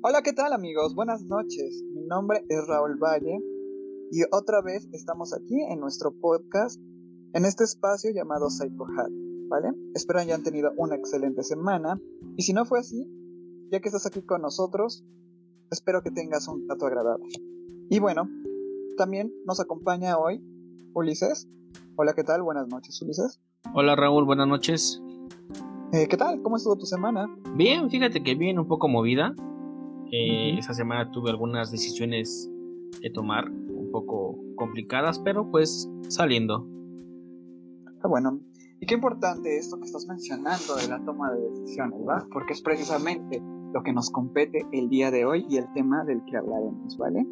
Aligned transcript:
Hola, 0.00 0.22
¿qué 0.22 0.32
tal 0.32 0.52
amigos? 0.52 0.94
Buenas 0.94 1.24
noches. 1.24 1.82
Mi 1.92 2.02
nombre 2.02 2.44
es 2.48 2.64
Raúl 2.68 2.98
Valle 3.02 3.42
y 4.12 4.22
otra 4.30 4.62
vez 4.62 4.88
estamos 4.92 5.34
aquí 5.34 5.60
en 5.60 5.80
nuestro 5.80 6.12
podcast, 6.12 6.80
en 7.32 7.44
este 7.44 7.64
espacio 7.64 8.12
llamado 8.14 8.48
Psycho 8.48 8.84
Hat, 8.84 9.10
¿vale? 9.48 9.72
Espero 9.94 10.20
hayan 10.20 10.44
tenido 10.44 10.70
una 10.76 10.94
excelente 10.94 11.42
semana 11.42 12.00
y 12.36 12.42
si 12.44 12.52
no 12.52 12.64
fue 12.64 12.78
así, 12.78 13.10
ya 13.72 13.80
que 13.80 13.88
estás 13.88 14.06
aquí 14.06 14.22
con 14.22 14.40
nosotros, 14.40 15.04
espero 15.72 16.00
que 16.02 16.12
tengas 16.12 16.46
un 16.46 16.68
rato 16.68 16.86
agradable. 16.86 17.26
Y 17.90 17.98
bueno, 17.98 18.28
también 18.96 19.34
nos 19.46 19.58
acompaña 19.58 20.16
hoy 20.16 20.40
Ulises. 20.94 21.48
Hola, 21.96 22.12
¿qué 22.14 22.22
tal? 22.22 22.42
Buenas 22.42 22.68
noches, 22.68 23.02
Ulises. 23.02 23.40
Hola 23.74 23.96
Raúl, 23.96 24.24
buenas 24.24 24.46
noches. 24.46 25.02
Eh, 25.92 26.06
¿Qué 26.08 26.16
tal? 26.16 26.40
¿Cómo 26.42 26.56
estuvo 26.56 26.76
tu 26.78 26.86
semana? 26.86 27.26
Bien, 27.56 27.90
fíjate 27.90 28.22
que 28.22 28.36
bien, 28.36 28.60
un 28.60 28.68
poco 28.68 28.86
movida. 28.86 29.34
Eh, 30.10 30.56
Esta 30.58 30.74
semana 30.74 31.10
tuve 31.10 31.30
algunas 31.30 31.70
decisiones 31.70 32.50
que 33.00 33.10
tomar 33.10 33.50
un 33.50 33.90
poco 33.90 34.38
complicadas, 34.56 35.18
pero 35.18 35.50
pues 35.50 35.88
saliendo. 36.08 36.66
Ah, 38.02 38.08
bueno. 38.08 38.40
Y 38.80 38.86
qué 38.86 38.94
importante 38.94 39.58
esto 39.58 39.78
que 39.78 39.86
estás 39.86 40.06
mencionando 40.06 40.76
de 40.76 40.88
la 40.88 41.04
toma 41.04 41.32
de 41.32 41.50
decisiones, 41.50 41.98
¿verdad? 42.06 42.26
Porque 42.32 42.52
es 42.52 42.62
precisamente 42.62 43.42
lo 43.74 43.82
que 43.82 43.92
nos 43.92 44.10
compete 44.10 44.66
el 44.72 44.88
día 44.88 45.10
de 45.10 45.24
hoy 45.24 45.46
y 45.48 45.56
el 45.56 45.70
tema 45.72 46.04
del 46.04 46.24
que 46.24 46.36
hablaremos, 46.36 46.96
¿vale? 46.96 47.26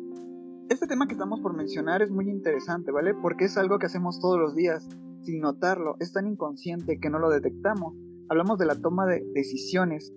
Este 0.69 0.89
tema 0.89 1.07
que 1.07 1.13
estamos 1.13 1.41
por 1.41 1.55
mencionar 1.55 2.03
es 2.03 2.11
muy 2.11 2.29
interesante, 2.29 2.91
¿vale? 2.91 3.15
Porque 3.15 3.45
es 3.45 3.57
algo 3.57 3.79
que 3.79 3.87
hacemos 3.87 4.21
todos 4.21 4.39
los 4.39 4.57
días 4.57 4.89
sin 5.23 5.41
notarlo, 5.41 5.97
es 6.01 6.13
tan 6.13 6.27
inconsciente 6.27 6.99
que 7.01 7.11
no 7.11 7.19
lo 7.19 7.31
detectamos. 7.31 7.95
Hablamos 8.29 8.59
de 8.59 8.67
la 8.67 8.81
toma 8.81 9.07
de 9.07 9.25
decisiones. 9.35 10.13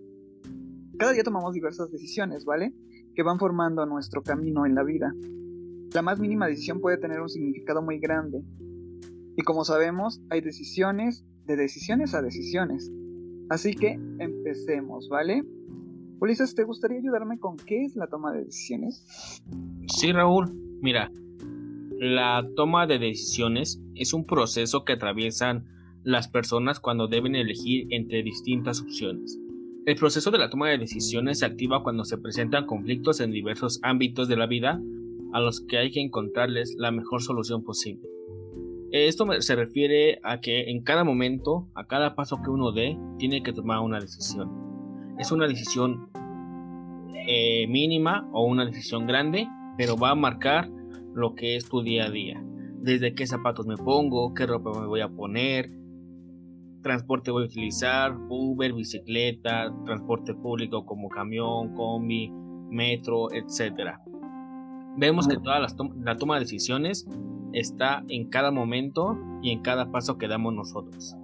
Cada 1.00 1.14
día 1.14 1.24
tomamos 1.24 1.54
diversas 1.54 1.90
decisiones, 1.92 2.44
¿vale? 2.44 2.74
Que 3.16 3.24
van 3.24 3.40
formando 3.40 3.86
nuestro 3.86 4.22
camino 4.22 4.66
en 4.66 4.76
la 4.76 4.84
vida. 4.84 5.16
La 5.94 6.02
más 6.02 6.20
mínima 6.20 6.48
decisión 6.48 6.82
puede 6.82 6.98
tener 6.98 7.22
un 7.22 7.30
significado 7.30 7.82
muy 7.82 8.00
grande. 8.00 8.44
Y 9.38 9.42
como 9.44 9.64
sabemos, 9.64 10.22
hay 10.30 10.42
decisiones 10.42 11.26
de 11.46 11.56
decisiones 11.56 12.14
a 12.14 12.22
decisiones. 12.22 12.92
Así 13.50 13.76
que 13.76 13.94
empecemos, 14.20 15.08
¿vale? 15.08 15.46
Ulises, 16.20 16.54
¿te 16.54 16.66
gustaría 16.66 16.98
ayudarme 16.98 17.40
con 17.40 17.56
qué 17.56 17.86
es 17.86 17.96
la 17.96 18.08
toma 18.08 18.34
de 18.34 18.44
decisiones? 18.44 19.42
Sí, 19.88 20.12
Raúl. 20.12 20.52
Mira, 20.82 21.10
la 21.98 22.46
toma 22.58 22.88
de 22.88 23.00
decisiones 23.00 23.82
es 23.96 24.14
un 24.14 24.26
proceso 24.26 24.84
que 24.84 24.94
atraviesan 24.94 25.64
las 26.04 26.28
personas 26.28 26.82
cuando 26.82 27.08
deben 27.08 27.36
elegir 27.36 27.88
entre 27.92 28.22
distintas 28.22 28.82
opciones. 28.82 29.40
El 29.86 29.96
proceso 29.96 30.30
de 30.30 30.38
la 30.38 30.50
toma 30.50 30.70
de 30.70 30.78
decisiones 30.78 31.40
se 31.40 31.46
activa 31.46 31.84
cuando 31.84 32.04
se 32.04 32.18
presentan 32.18 32.66
conflictos 32.66 33.22
en 33.22 33.32
diversos 33.32 33.80
ámbitos 33.82 34.28
de 34.28 34.36
la 34.36 34.46
vida 34.46 34.82
a 35.34 35.40
los 35.40 35.62
que 35.62 35.78
hay 35.78 35.92
que 35.92 36.02
encontrarles 36.02 36.76
la 36.78 36.92
mejor 36.92 37.22
solución 37.22 37.64
posible. 37.64 38.08
Esto 38.92 39.26
se 39.42 39.56
refiere 39.56 40.20
a 40.24 40.42
que 40.42 40.70
en 40.70 40.82
cada 40.84 41.04
momento, 41.04 41.68
a 41.76 41.86
cada 41.86 42.16
paso 42.16 42.42
que 42.44 42.50
uno 42.50 42.72
dé, 42.72 42.98
tiene 43.18 43.42
que 43.42 43.54
tomar 43.54 43.80
una 43.80 44.00
decisión. 44.00 44.50
Es 45.20 45.32
una 45.32 45.48
decisión 45.48 46.10
eh, 47.28 47.68
mínima 47.68 48.28
o 48.34 48.46
una 48.46 48.66
decisión 48.66 49.06
grande, 49.06 49.48
pero 49.78 49.96
va 49.96 50.12
a 50.12 50.16
marcar 50.16 50.70
lo 51.14 51.36
que 51.36 51.56
es 51.56 51.70
tu 51.70 51.84
día 51.84 52.06
a 52.06 52.10
día. 52.10 52.44
Desde 52.82 53.14
qué 53.14 53.28
zapatos 53.28 53.68
me 53.68 53.78
pongo, 53.78 54.34
qué 54.34 54.46
ropa 54.46 54.72
me 54.80 54.88
voy 54.88 55.02
a 55.02 55.10
poner, 55.10 55.72
transporte 56.82 57.32
voy 57.32 57.44
a 57.44 57.46
utilizar, 57.46 58.16
Uber, 58.30 58.74
bicicleta, 58.74 59.74
transporte 59.86 60.34
público 60.34 60.86
como 60.86 61.10
camión, 61.10 61.74
combi, 61.76 62.32
metro, 62.70 63.32
etc. 63.32 63.98
Vemos 64.98 65.28
que 65.28 65.38
toda 65.38 65.60
la, 65.60 66.16
toma 66.18 66.36
de 66.36 66.42
decisiones 66.42 67.08
está 67.54 68.04
en 68.10 68.30
cada 68.30 68.52
momento 68.52 69.18
y 69.42 69.52
en 69.52 69.62
cada 69.62 69.92
paso 69.92 70.18
que 70.18 70.28
damos 70.28 70.54
nosotros. 70.54 71.16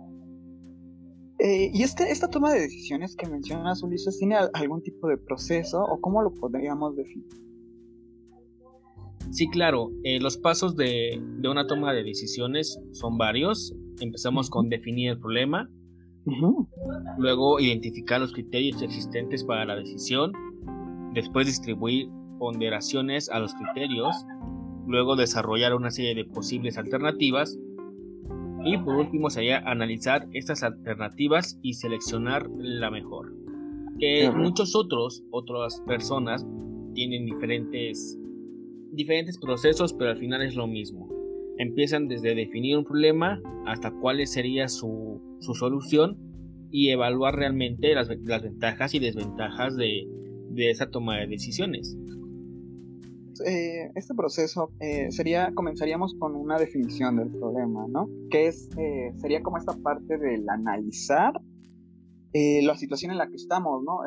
Eh, 1.40 1.70
¿Y 1.74 1.84
este, 1.84 2.12
esta 2.12 2.30
toma 2.30 2.54
de 2.54 2.62
decisiones 2.62 3.16
que 3.16 3.28
mencionas, 3.28 3.84
Ulises, 3.84 4.18
tiene 4.18 4.38
algún 4.54 4.82
tipo 4.82 5.08
de 5.08 5.18
proceso 5.18 5.84
o 5.84 6.00
cómo 6.00 6.22
lo 6.22 6.34
podríamos 6.34 6.96
definir? 6.96 7.45
Sí, 9.32 9.48
claro, 9.50 9.92
eh, 10.04 10.20
los 10.20 10.38
pasos 10.38 10.76
de, 10.76 11.22
de, 11.40 11.50
una 11.50 11.68
toma 11.68 11.94
de 11.94 12.04
decisiones 12.04 12.80
son 12.94 13.18
varios. 13.18 13.76
Empezamos 14.00 14.50
con 14.50 14.70
definir 14.70 15.12
el 15.12 15.20
problema, 15.20 15.70
luego 17.18 17.60
identificar 17.60 18.20
los 18.20 18.34
criterios 18.34 18.82
existentes 18.82 19.44
para 19.44 19.66
la 19.66 19.76
decisión, 19.76 20.34
después 21.14 21.48
distribuir 21.48 22.10
ponderaciones 22.40 23.30
a 23.30 23.40
los 23.40 23.54
criterios, 23.54 24.26
luego 24.88 25.16
desarrollar 25.16 25.74
una 25.74 25.92
serie 25.92 26.16
de 26.16 26.26
posibles 26.26 26.78
alternativas. 26.78 27.58
Y 28.64 28.78
por 28.80 28.96
último 28.96 29.30
sería 29.30 29.60
analizar 29.60 30.28
estas 30.34 30.64
alternativas 30.64 31.60
y 31.62 31.74
seleccionar 31.74 32.50
la 32.58 32.90
mejor. 32.90 33.34
Que 34.00 34.30
muchos 34.32 34.76
otros, 34.76 35.24
otras 35.30 35.82
personas 35.86 36.46
tienen 36.96 37.26
diferentes, 37.26 38.18
diferentes 38.96 39.38
procesos, 39.38 39.94
pero 39.94 40.12
al 40.12 40.18
final 40.18 40.42
es 40.42 40.56
lo 40.56 40.68
mismo. 40.68 41.10
Empiezan 41.58 42.08
desde 42.08 42.36
definir 42.36 42.78
un 42.78 42.86
problema 42.86 43.42
hasta 43.66 43.92
cuál 43.92 44.26
sería 44.28 44.68
su, 44.68 45.22
su 45.40 45.54
solución 45.54 46.18
y 46.72 46.90
evaluar 46.90 47.36
realmente 47.36 47.94
las, 47.94 48.10
las 48.24 48.44
ventajas 48.44 48.94
y 48.94 49.00
desventajas 49.00 49.78
de, 49.78 50.08
de 50.50 50.70
esa 50.70 50.90
toma 50.90 51.18
de 51.20 51.28
decisiones. 51.28 51.96
Eh, 53.46 53.92
este 53.96 54.14
proceso 54.14 54.72
eh, 54.80 55.12
sería, 55.12 55.52
comenzaríamos 55.54 56.16
con 56.18 56.36
una 56.36 56.58
definición 56.58 57.18
del 57.18 57.30
problema, 57.30 57.86
¿no? 57.88 58.08
Que 58.30 58.48
es, 58.48 58.70
eh, 58.78 59.12
sería 59.18 59.42
como 59.44 59.58
esta 59.58 59.74
parte 59.74 60.18
del 60.18 60.48
analizar 60.50 61.34
la 62.34 62.76
situación 62.76 63.14
en 63.14 63.18
la 63.18 63.30
que 63.30 63.38
estamos, 63.38 63.82
¿no? 63.86 64.00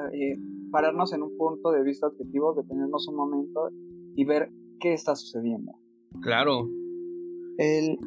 pararnos 0.70 1.14
en 1.14 1.22
un 1.22 1.34
punto 1.38 1.72
de 1.72 1.82
vista 1.82 2.08
objetivo, 2.08 2.52
detenernos 2.52 3.08
un 3.08 3.16
momento 3.16 3.70
y 4.14 4.26
ver 4.26 4.50
qué 4.78 4.92
está 4.92 5.14
sucediendo. 5.16 5.72
Claro. 6.20 6.68
El, 7.58 7.98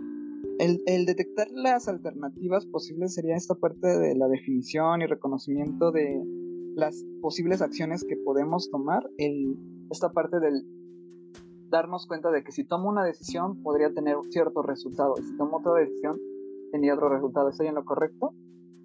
el, 0.59 0.82
el, 0.86 1.06
detectar 1.06 1.48
las 1.52 1.88
alternativas 1.88 2.66
posibles 2.66 3.14
sería 3.14 3.36
esta 3.36 3.56
parte 3.56 3.88
de 3.88 4.16
la 4.16 4.28
definición 4.28 5.02
y 5.02 5.06
reconocimiento 5.06 5.92
de 5.92 6.24
las 6.76 7.06
posibles 7.22 7.62
acciones 7.62 8.06
que 8.08 8.16
podemos 8.18 8.70
tomar, 8.72 9.10
el, 9.18 9.58
esta 9.90 10.12
parte 10.12 10.40
del 10.40 10.64
darnos 11.70 12.06
cuenta 12.06 12.31
de 12.31 12.44
que 12.44 12.52
si 12.52 12.66
tomo 12.66 12.90
una 12.90 13.04
decisión 13.04 13.64
podría 13.64 13.94
tener 13.94 14.18
cierto 14.30 14.62
resultado 14.62 15.16
y 15.18 15.24
si 15.24 15.38
tomo 15.38 15.58
otra 15.58 15.74
decisión 15.74 16.20
tendría 16.72 16.94
otro 16.94 17.10
resultado. 17.10 17.50
¿Estoy 17.50 17.68
en 17.68 17.76
lo 17.76 17.86
correcto? 17.86 18.34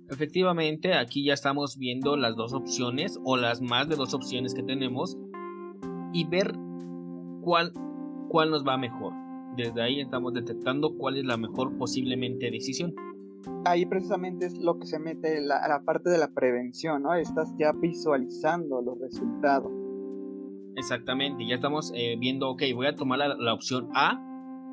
Efectivamente, 0.08 0.94
aquí 0.94 1.24
ya 1.24 1.34
estamos 1.34 1.78
viendo 1.78 2.16
las 2.16 2.36
dos 2.36 2.52
opciones 2.52 3.18
o 3.24 3.36
las 3.36 3.60
más 3.60 3.88
de 3.88 3.96
dos 3.96 4.14
opciones 4.14 4.54
que 4.54 4.62
tenemos 4.62 5.18
y 6.12 6.24
ver 6.28 6.52
cuál, 7.46 7.72
cuál 8.28 8.50
nos 8.50 8.66
va 8.66 8.76
mejor. 8.76 9.12
Desde 9.56 9.80
ahí 9.80 10.00
estamos 10.00 10.34
detectando 10.34 10.96
cuál 10.98 11.16
es 11.16 11.24
la 11.24 11.36
mejor 11.36 11.78
posiblemente 11.78 12.50
decisión. 12.50 12.92
Ahí 13.64 13.86
precisamente 13.86 14.46
es 14.46 14.58
lo 14.58 14.80
que 14.80 14.86
se 14.86 14.98
mete 14.98 15.40
la, 15.40 15.66
la 15.68 15.84
parte 15.84 16.10
de 16.10 16.18
la 16.18 16.34
prevención, 16.34 17.04
¿no? 17.04 17.14
Estás 17.14 17.54
ya 17.56 17.70
visualizando 17.72 18.82
los 18.82 18.98
resultados. 18.98 19.70
Exactamente, 20.74 21.46
ya 21.46 21.54
estamos 21.54 21.92
eh, 21.94 22.16
viendo, 22.18 22.50
ok, 22.50 22.62
voy 22.74 22.88
a 22.88 22.96
tomar 22.96 23.18
la, 23.18 23.54
opción 23.54 23.88
A 23.94 24.20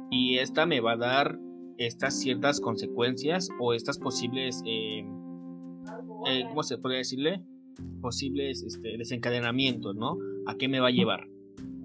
y 0.09 0.39
esta 0.39 0.65
me 0.65 0.81
va 0.81 0.93
a 0.93 0.97
dar 0.97 1.39
estas 1.77 2.19
ciertas 2.19 2.59
consecuencias 2.59 3.49
o 3.59 3.73
estas 3.73 3.99
posibles, 3.99 4.63
eh, 4.65 5.05
eh, 6.27 6.43
¿cómo 6.49 6.63
se 6.63 6.77
puede 6.77 6.97
decirle? 6.97 7.43
Posibles 8.01 8.63
este, 8.63 8.97
desencadenamientos, 8.97 9.95
¿no? 9.95 10.17
¿A 10.45 10.55
qué 10.55 10.67
me 10.67 10.79
va 10.79 10.87
a 10.87 10.91
llevar? 10.91 11.32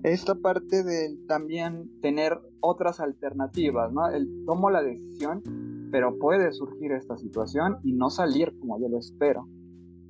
Esta 0.03 0.35
parte 0.37 0.85
de 0.85 1.17
también 1.27 1.91
tener 2.00 2.39
otras 2.61 3.00
alternativas, 3.00 3.93
¿no? 3.93 4.09
El 4.09 4.29
tomo 4.47 4.71
la 4.71 4.83
decisión, 4.83 5.43
pero 5.91 6.19
puede 6.19 6.53
surgir 6.53 6.93
esta 6.93 7.17
situación 7.17 7.79
y 7.83 7.93
no 7.93 8.11
salir 8.11 8.53
como 8.59 8.81
yo 8.81 8.89
lo 8.89 8.99
espero. 8.99 9.49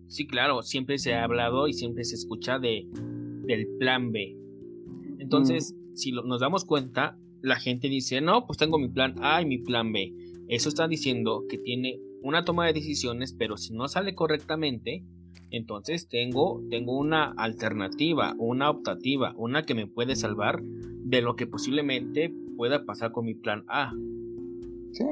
Sí, 0.09 0.27
claro, 0.27 0.63
siempre 0.63 0.99
se 0.99 1.15
ha 1.15 1.25
hablado 1.25 1.69
y 1.69 1.73
siempre 1.73 2.05
se 2.05 2.15
escucha 2.17 2.59
de 2.59 2.89
del 3.49 3.67
plan 3.79 4.13
B. 4.13 4.37
Entonces, 5.19 5.75
si 5.95 6.13
nos 6.13 6.41
damos 6.41 6.65
cuenta, 6.65 7.19
la 7.41 7.57
gente 7.57 7.89
dice, 7.89 8.21
no, 8.21 8.47
pues 8.47 8.59
tengo 8.59 8.79
mi 8.79 8.89
plan 8.89 9.15
A 9.23 9.43
y 9.43 9.47
mi 9.47 9.59
plan 9.59 9.93
B. 9.93 10.13
Eso 10.49 10.69
está 10.69 10.87
diciendo 10.87 11.45
que 11.49 11.59
tiene 11.59 11.99
una 12.23 12.45
toma 12.45 12.67
de 12.67 12.73
decisiones, 12.75 13.33
pero 13.33 13.57
si 13.57 13.75
no 13.75 13.89
sale 13.89 14.15
correctamente, 14.15 15.05
entonces 15.51 16.09
tengo, 16.09 16.63
tengo 16.71 16.97
una 16.97 17.33
alternativa, 17.37 18.35
una 18.39 18.71
optativa, 18.71 19.35
una 19.37 19.65
que 19.65 19.75
me 19.75 19.87
puede 19.87 20.17
salvar 20.17 20.63
de 20.63 21.23
lo 21.23 21.37
que 21.37 21.47
posiblemente 21.47 22.35
pueda 22.57 22.85
pasar 22.85 23.13
con 23.13 23.25
mi 23.25 23.35
plan 23.35 23.65
A. 23.69 23.93
Sí, 24.93 25.05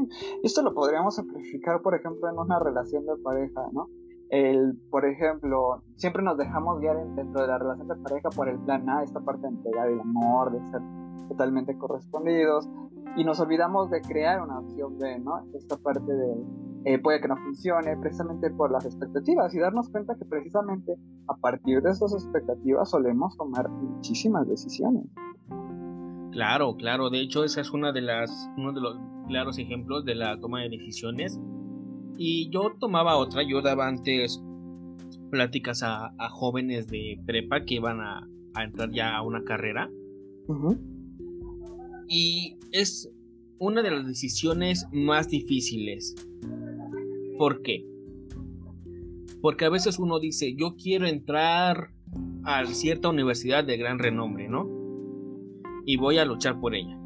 esto 0.42 0.62
lo 0.62 0.74
podríamos 0.74 1.16
simplificar, 1.16 1.82
por 1.82 1.94
ejemplo, 1.94 2.28
en 2.28 2.38
una 2.38 2.58
relación 2.58 3.06
de 3.06 3.16
pareja, 3.22 3.62
¿no? 3.72 3.88
El, 4.28 4.76
por 4.90 5.04
ejemplo, 5.04 5.82
siempre 5.94 6.22
nos 6.22 6.36
dejamos 6.36 6.80
guiar 6.80 6.96
dentro 7.14 7.42
de 7.42 7.46
la 7.46 7.58
relación 7.58 7.86
de 7.86 7.94
pareja 7.96 8.30
por 8.30 8.48
el 8.48 8.58
plan 8.58 8.88
A, 8.88 9.04
esta 9.04 9.20
parte 9.20 9.42
de 9.42 9.48
entregar 9.48 9.88
el 9.88 10.00
amor, 10.00 10.52
de 10.52 10.66
ser 10.70 10.80
totalmente 11.28 11.76
correspondidos, 11.78 12.68
y 13.16 13.24
nos 13.24 13.38
olvidamos 13.38 13.90
de 13.90 14.00
crear 14.00 14.42
una 14.42 14.58
opción 14.58 14.98
B, 14.98 15.18
¿no? 15.20 15.46
Esta 15.54 15.76
parte 15.76 16.12
de 16.12 16.34
eh, 16.86 17.00
puede 17.00 17.20
que 17.20 17.26
no 17.26 17.36
funcione 17.36 17.96
precisamente 17.96 18.48
por 18.50 18.70
las 18.70 18.86
expectativas 18.86 19.52
y 19.52 19.58
darnos 19.58 19.88
cuenta 19.88 20.14
que 20.14 20.24
precisamente 20.24 20.94
a 21.26 21.34
partir 21.34 21.82
de 21.82 21.90
esas 21.90 22.12
expectativas 22.14 22.88
solemos 22.90 23.36
tomar 23.36 23.68
muchísimas 23.68 24.46
decisiones. 24.46 25.04
Claro, 26.30 26.76
claro, 26.76 27.10
de 27.10 27.22
hecho 27.22 27.42
esa 27.42 27.60
es 27.60 27.72
una 27.72 27.90
de 27.90 28.02
las, 28.02 28.30
uno 28.56 28.72
de 28.72 28.80
los 28.80 28.96
claros 29.26 29.58
ejemplos 29.58 30.04
de 30.04 30.14
la 30.14 30.38
toma 30.38 30.62
de 30.62 30.68
decisiones 30.68 31.40
y 32.16 32.50
yo 32.50 32.76
tomaba 32.78 33.16
otra, 33.16 33.42
yo 33.42 33.62
daba 33.62 33.88
antes 33.88 34.40
pláticas 35.32 35.82
a, 35.82 36.12
jóvenes 36.30 36.86
de 36.86 37.20
prepa 37.26 37.64
que 37.64 37.74
iban 37.74 38.00
a, 38.00 38.28
entrar 38.62 38.92
ya 38.92 39.16
a 39.16 39.22
una 39.22 39.42
carrera. 39.42 39.90
Y 42.08 42.56
es 42.70 43.10
una 43.58 43.82
de 43.82 43.90
las 43.90 44.06
decisiones 44.06 44.86
más 44.92 45.28
difíciles. 45.28 46.14
¿Por 47.38 47.62
qué? 47.62 47.84
Porque 49.40 49.64
a 49.64 49.70
veces 49.70 49.98
uno 49.98 50.18
dice, 50.18 50.54
yo 50.56 50.76
quiero 50.76 51.06
entrar 51.06 51.90
a 52.44 52.64
cierta 52.66 53.08
universidad 53.08 53.64
de 53.64 53.76
gran 53.76 53.98
renombre, 53.98 54.48
¿no? 54.48 54.68
Y 55.84 55.96
voy 55.96 56.18
a 56.18 56.24
luchar 56.24 56.60
por 56.60 56.74
ella. 56.74 56.98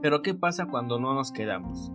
Pero 0.00 0.22
¿qué 0.22 0.34
pasa 0.34 0.66
cuando 0.66 0.98
no 0.98 1.14
nos 1.14 1.32
quedamos? 1.32 1.90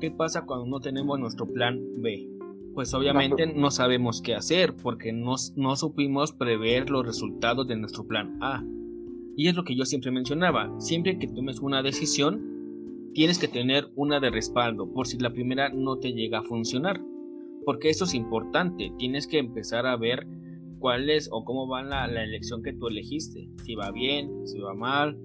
¿Qué 0.00 0.10
pasa 0.10 0.44
cuando 0.44 0.66
no 0.66 0.80
tenemos 0.80 1.18
nuestro 1.18 1.46
plan 1.46 1.80
B? 1.98 2.28
Pues 2.74 2.94
obviamente 2.94 3.52
no 3.52 3.70
sabemos 3.70 4.22
qué 4.22 4.34
hacer 4.34 4.74
porque 4.76 5.12
no, 5.12 5.34
no 5.56 5.76
supimos 5.76 6.32
prever 6.32 6.90
los 6.90 7.04
resultados 7.04 7.66
de 7.66 7.76
nuestro 7.76 8.06
plan 8.06 8.38
A. 8.40 8.62
Y 9.36 9.48
es 9.48 9.56
lo 9.56 9.64
que 9.64 9.76
yo 9.76 9.84
siempre 9.84 10.10
mencionaba, 10.10 10.72
siempre 10.80 11.18
que 11.18 11.28
tomes 11.28 11.60
una 11.60 11.82
decisión, 11.82 12.57
tienes 13.18 13.40
que 13.40 13.48
tener 13.48 13.90
una 13.96 14.20
de 14.20 14.30
respaldo 14.30 14.92
por 14.92 15.08
si 15.08 15.18
la 15.18 15.32
primera 15.32 15.70
no 15.70 15.98
te 15.98 16.12
llega 16.12 16.38
a 16.38 16.44
funcionar. 16.44 17.00
Porque 17.64 17.90
eso 17.90 18.04
es 18.04 18.14
importante, 18.14 18.92
tienes 18.96 19.26
que 19.26 19.38
empezar 19.38 19.86
a 19.86 19.96
ver 19.96 20.24
cuál 20.78 21.10
es 21.10 21.28
o 21.32 21.44
cómo 21.44 21.66
va 21.66 21.82
la, 21.82 22.06
la 22.06 22.22
elección 22.22 22.62
que 22.62 22.74
tú 22.74 22.86
elegiste, 22.86 23.50
si 23.64 23.74
va 23.74 23.90
bien, 23.90 24.46
si 24.46 24.60
va 24.60 24.72
mal, 24.72 25.18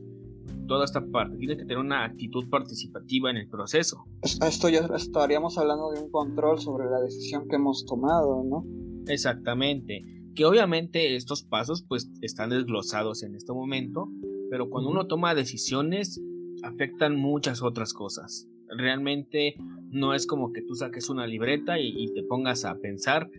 toda 0.67 0.85
esta 0.85 1.05
parte. 1.05 1.37
Tienes 1.37 1.57
que 1.57 1.65
tener 1.65 1.77
una 1.77 2.03
actitud 2.03 2.49
participativa 2.49 3.29
en 3.29 3.37
el 3.37 3.47
proceso. 3.47 4.05
Esto 4.23 4.69
ya 4.69 4.89
estaríamos 4.95 5.59
hablando 5.59 5.91
de 5.91 6.01
un 6.01 6.09
control 6.09 6.57
sobre 6.57 6.89
la 6.89 6.99
decisión 6.99 7.47
que 7.47 7.57
hemos 7.57 7.85
tomado, 7.85 8.43
¿no? 8.43 8.65
Exactamente. 9.07 10.01
Que 10.33 10.45
obviamente 10.45 11.15
estos 11.15 11.43
pasos 11.43 11.85
pues 11.87 12.09
están 12.21 12.49
desglosados 12.49 13.21
en 13.21 13.35
este 13.35 13.53
momento, 13.53 14.09
pero 14.49 14.71
cuando 14.71 14.89
uno 14.89 15.05
toma 15.05 15.35
decisiones 15.35 16.19
afectan 16.63 17.15
muchas 17.15 17.61
otras 17.61 17.93
cosas. 17.93 18.47
Realmente 18.67 19.55
no 19.91 20.13
es 20.13 20.25
como 20.25 20.51
que 20.51 20.61
tú 20.61 20.75
saques 20.75 21.09
una 21.09 21.27
libreta 21.27 21.79
y, 21.79 21.93
y 21.95 22.13
te 22.13 22.23
pongas 22.23 22.65
a 22.65 22.75
pensar 22.79 23.29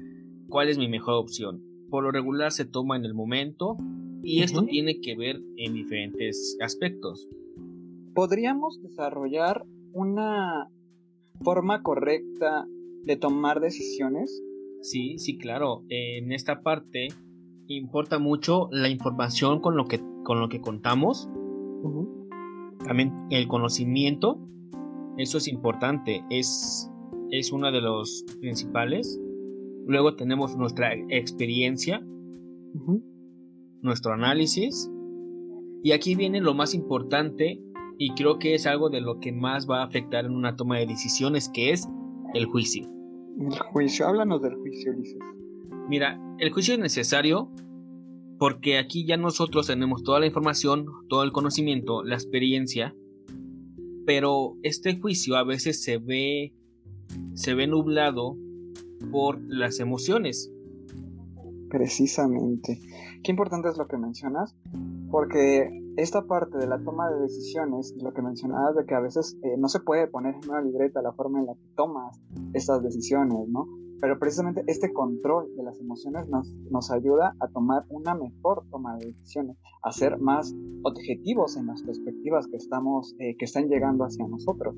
cuál 0.49 0.69
es 0.69 0.79
mi 0.79 0.89
mejor 0.89 1.15
opción. 1.15 1.63
Por 1.91 2.05
lo 2.05 2.13
regular 2.13 2.53
se 2.53 2.65
toma 2.65 2.97
en 2.97 3.05
el 3.05 3.15
momento 3.15 3.77
y 4.23 4.43
esto 4.43 4.65
tiene 4.65 5.01
que 5.01 5.17
ver 5.17 5.41
en 5.57 5.75
diferentes 5.75 6.57
aspectos. 6.61 7.29
¿Podríamos 8.15 8.81
desarrollar 8.83 9.65
una 9.93 10.71
forma 11.43 11.83
correcta 11.83 12.67
de 13.05 13.17
tomar 13.17 13.61
decisiones? 13.61 14.43
Sí, 14.81 15.19
sí, 15.19 15.37
claro. 15.37 15.83
En 15.89 16.33
esta 16.33 16.63
parte 16.63 17.09
importa 17.67 18.19
mucho 18.19 18.69
la 18.71 18.89
información 18.89 19.61
con 19.61 19.77
lo 19.77 19.87
que, 19.87 20.01
con 20.25 20.41
lo 20.41 20.49
que 20.49 20.61
contamos. 20.61 21.29
También 22.85 23.13
el 23.31 23.49
conocimiento. 23.49 24.39
Eso 25.17 25.39
es 25.39 25.49
importante. 25.49 26.25
Es, 26.31 26.91
es 27.31 27.53
uno 27.53 27.71
de 27.73 27.81
los 27.81 28.25
principales. 28.41 29.21
Luego 29.87 30.17
tenemos 30.17 30.57
nuestra 30.57 30.95
experiencia 31.11 32.03
nuestro 33.85 34.13
análisis. 34.13 34.91
Y 35.83 35.93
aquí 35.93 36.15
viene 36.15 36.41
lo 36.41 36.55
más 36.55 36.75
importante 36.75 37.61
y 37.99 38.15
creo 38.15 38.39
que 38.39 38.55
es 38.55 38.67
algo 38.67 38.89
de 38.89 39.01
lo 39.01 39.21
que 39.21 39.33
más 39.33 39.69
va 39.69 39.83
a 39.83 39.85
afectar 39.85 40.25
en 40.25 40.33
una 40.33 40.57
toma 40.57 40.79
de 40.79 40.87
decisiones, 40.87 41.49
que 41.53 41.71
es 41.71 41.87
el 42.33 42.47
juicio. 42.47 42.91
El 43.39 43.59
juicio, 43.73 44.07
háblanos 44.07 44.43
del 44.43 44.55
juicio, 44.55 44.93
Ulises. 44.93 45.19
Mira, 45.89 46.19
el 46.39 46.51
juicio 46.51 46.75
es 46.75 46.81
necesario 46.81 47.51
porque 48.39 48.79
aquí 48.79 49.07
ya 49.07 49.17
nosotros 49.17 49.67
tenemos 49.67 50.03
toda 50.03 50.21
la 50.21 50.27
información, 50.27 50.87
todo 51.09 51.23
el 51.23 51.33
conocimiento, 51.33 52.03
la 52.03 52.15
experiencia, 52.15 52.95
pero 54.07 54.57
este 54.63 54.99
juicio 55.01 55.37
a 55.37 55.45
veces 55.45 55.83
se 55.83 55.99
ve 55.99 56.53
se 57.35 57.55
ve 57.55 57.67
nublado 57.67 58.37
por 59.11 59.41
las 59.43 59.81
emociones. 59.81 60.51
Precisamente. 61.69 62.81
Qué 63.23 63.31
importante 63.31 63.69
es 63.69 63.77
lo 63.77 63.87
que 63.89 63.97
mencionas, 63.97 64.55
porque 65.11 65.69
esta 65.97 66.27
parte 66.27 66.59
de 66.59 66.67
la 66.67 66.83
toma 66.83 67.11
de 67.11 67.21
decisiones, 67.21 67.95
lo 68.03 68.13
que 68.13 68.23
mencionabas 68.23 68.77
de 68.77 68.85
que 68.85 68.95
a 68.95 69.01
veces 69.01 69.37
eh, 69.43 69.57
no 69.59 69.69
se 69.69 69.81
puede 69.81 70.07
poner 70.07 70.35
en 70.35 70.51
una 70.51 70.61
libreta 70.61 71.03
la 71.03 71.13
forma 71.13 71.41
en 71.41 71.47
la 71.47 71.55
que 71.55 71.69
tomas 71.77 72.21
estas 72.53 72.83
decisiones, 72.83 73.49
¿no? 73.49 73.67
Pero 74.05 74.19
precisamente 74.19 74.63
este 74.67 74.93
control 74.93 75.57
de 75.57 75.63
las 75.63 75.81
emociones 75.81 76.29
nos, 76.29 76.53
nos 76.71 76.91
ayuda 76.91 77.35
a 77.41 77.49
tomar 77.49 77.87
una 77.89 78.15
mejor 78.15 78.67
toma 78.71 78.99
de 78.99 79.07
decisiones, 79.07 79.57
a 79.83 79.93
ser 79.93 80.19
más 80.19 80.55
objetivos 80.83 81.57
en 81.57 81.69
las 81.69 81.83
perspectivas 81.83 82.47
que, 82.47 82.59
estamos, 82.59 83.17
eh, 83.19 83.35
que 83.39 83.47
están 83.47 83.67
llegando 83.69 84.05
hacia 84.05 84.29
nosotros. 84.29 84.77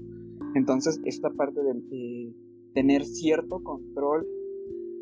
Entonces, 0.54 1.00
esta 1.04 1.28
parte 1.30 1.60
de 1.60 1.72
eh, 1.90 2.36
tener 2.72 3.04
cierto 3.04 3.64
control 3.64 4.28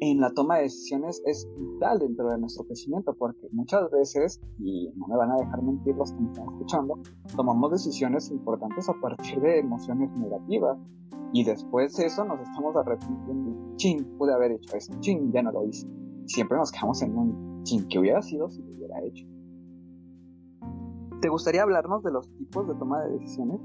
en 0.00 0.20
la 0.20 0.30
toma 0.30 0.56
de 0.56 0.62
decisiones 0.62 1.20
es 1.26 1.46
vital 1.58 1.98
dentro 1.98 2.30
de 2.30 2.38
nuestro 2.38 2.64
crecimiento, 2.64 3.12
porque 3.12 3.46
muchas 3.52 3.90
veces, 3.90 4.40
y 4.58 4.88
no 4.96 5.06
me 5.06 5.18
van 5.18 5.32
a 5.32 5.36
dejar 5.36 5.62
mentir 5.62 5.96
los 5.96 6.12
que 6.12 6.20
me 6.22 6.28
están 6.28 6.46
escuchando, 6.50 6.98
tomamos 7.36 7.72
decisiones 7.72 8.30
importantes 8.30 8.88
a 8.88 8.94
partir 9.02 9.38
de 9.42 9.58
emociones 9.58 10.10
negativas. 10.16 10.78
Y 11.34 11.42
después 11.42 11.96
de 11.96 12.06
eso 12.06 12.24
nos 12.24 12.38
estamos 12.40 12.76
arrepintiendo. 12.76 13.74
Chin, 13.74 14.04
pude 14.16 14.32
haber 14.32 14.52
hecho 14.52 14.76
eso. 14.76 14.92
Chin, 15.00 15.32
ya 15.32 15.42
no 15.42 15.50
lo 15.50 15.66
hice. 15.66 15.84
Siempre 16.26 16.56
nos 16.56 16.70
quedamos 16.70 17.02
en 17.02 17.18
un 17.18 17.64
chin, 17.64 17.88
que 17.88 17.98
hubiera 17.98 18.22
sido 18.22 18.48
si 18.48 18.62
lo 18.62 18.70
hubiera 18.70 19.02
hecho. 19.02 19.26
¿Te 21.20 21.28
gustaría 21.28 21.64
hablarnos 21.64 22.04
de 22.04 22.12
los 22.12 22.32
tipos 22.36 22.68
de 22.68 22.74
toma 22.76 23.02
de 23.02 23.18
decisiones? 23.18 23.60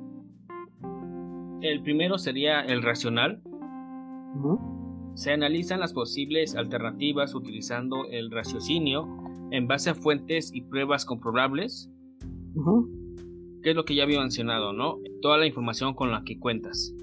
El 1.61 1.83
primero 1.83 2.17
sería 2.17 2.61
el 2.61 2.81
racional. 2.81 3.43
Se 5.13 5.31
analizan 5.31 5.79
las 5.79 5.93
posibles 5.93 6.55
alternativas 6.55 7.35
utilizando 7.35 8.05
el 8.09 8.31
raciocinio 8.31 9.07
en 9.51 9.67
base 9.67 9.91
a 9.91 9.93
fuentes 9.93 10.51
y 10.55 10.61
pruebas 10.61 11.05
comprobables. 11.05 11.91
Que 13.61 13.69
es 13.69 13.75
lo 13.75 13.85
que 13.85 13.93
ya 13.93 14.03
había 14.03 14.21
mencionado, 14.21 14.73
¿no? 14.73 14.97
Toda 15.21 15.37
la 15.37 15.45
información 15.45 15.93
con 15.93 16.11
la 16.11 16.23
que 16.23 16.39
cuentas. 16.39 16.95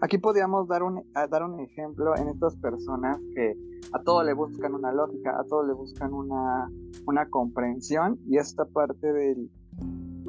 Aquí 0.00 0.18
podríamos 0.18 0.68
dar 0.68 0.82
un, 0.82 1.02
dar 1.12 1.42
un 1.42 1.60
ejemplo 1.60 2.16
en 2.16 2.28
estas 2.28 2.56
personas 2.56 3.18
que 3.34 3.54
a 3.92 4.02
todo 4.02 4.22
le 4.22 4.34
buscan 4.34 4.74
una 4.74 4.92
lógica, 4.92 5.38
a 5.38 5.44
todo 5.44 5.66
le 5.66 5.72
buscan 5.72 6.12
una, 6.12 6.70
una 7.06 7.28
comprensión 7.28 8.18
y 8.28 8.38
esta 8.38 8.64
parte 8.64 9.12
del... 9.12 9.50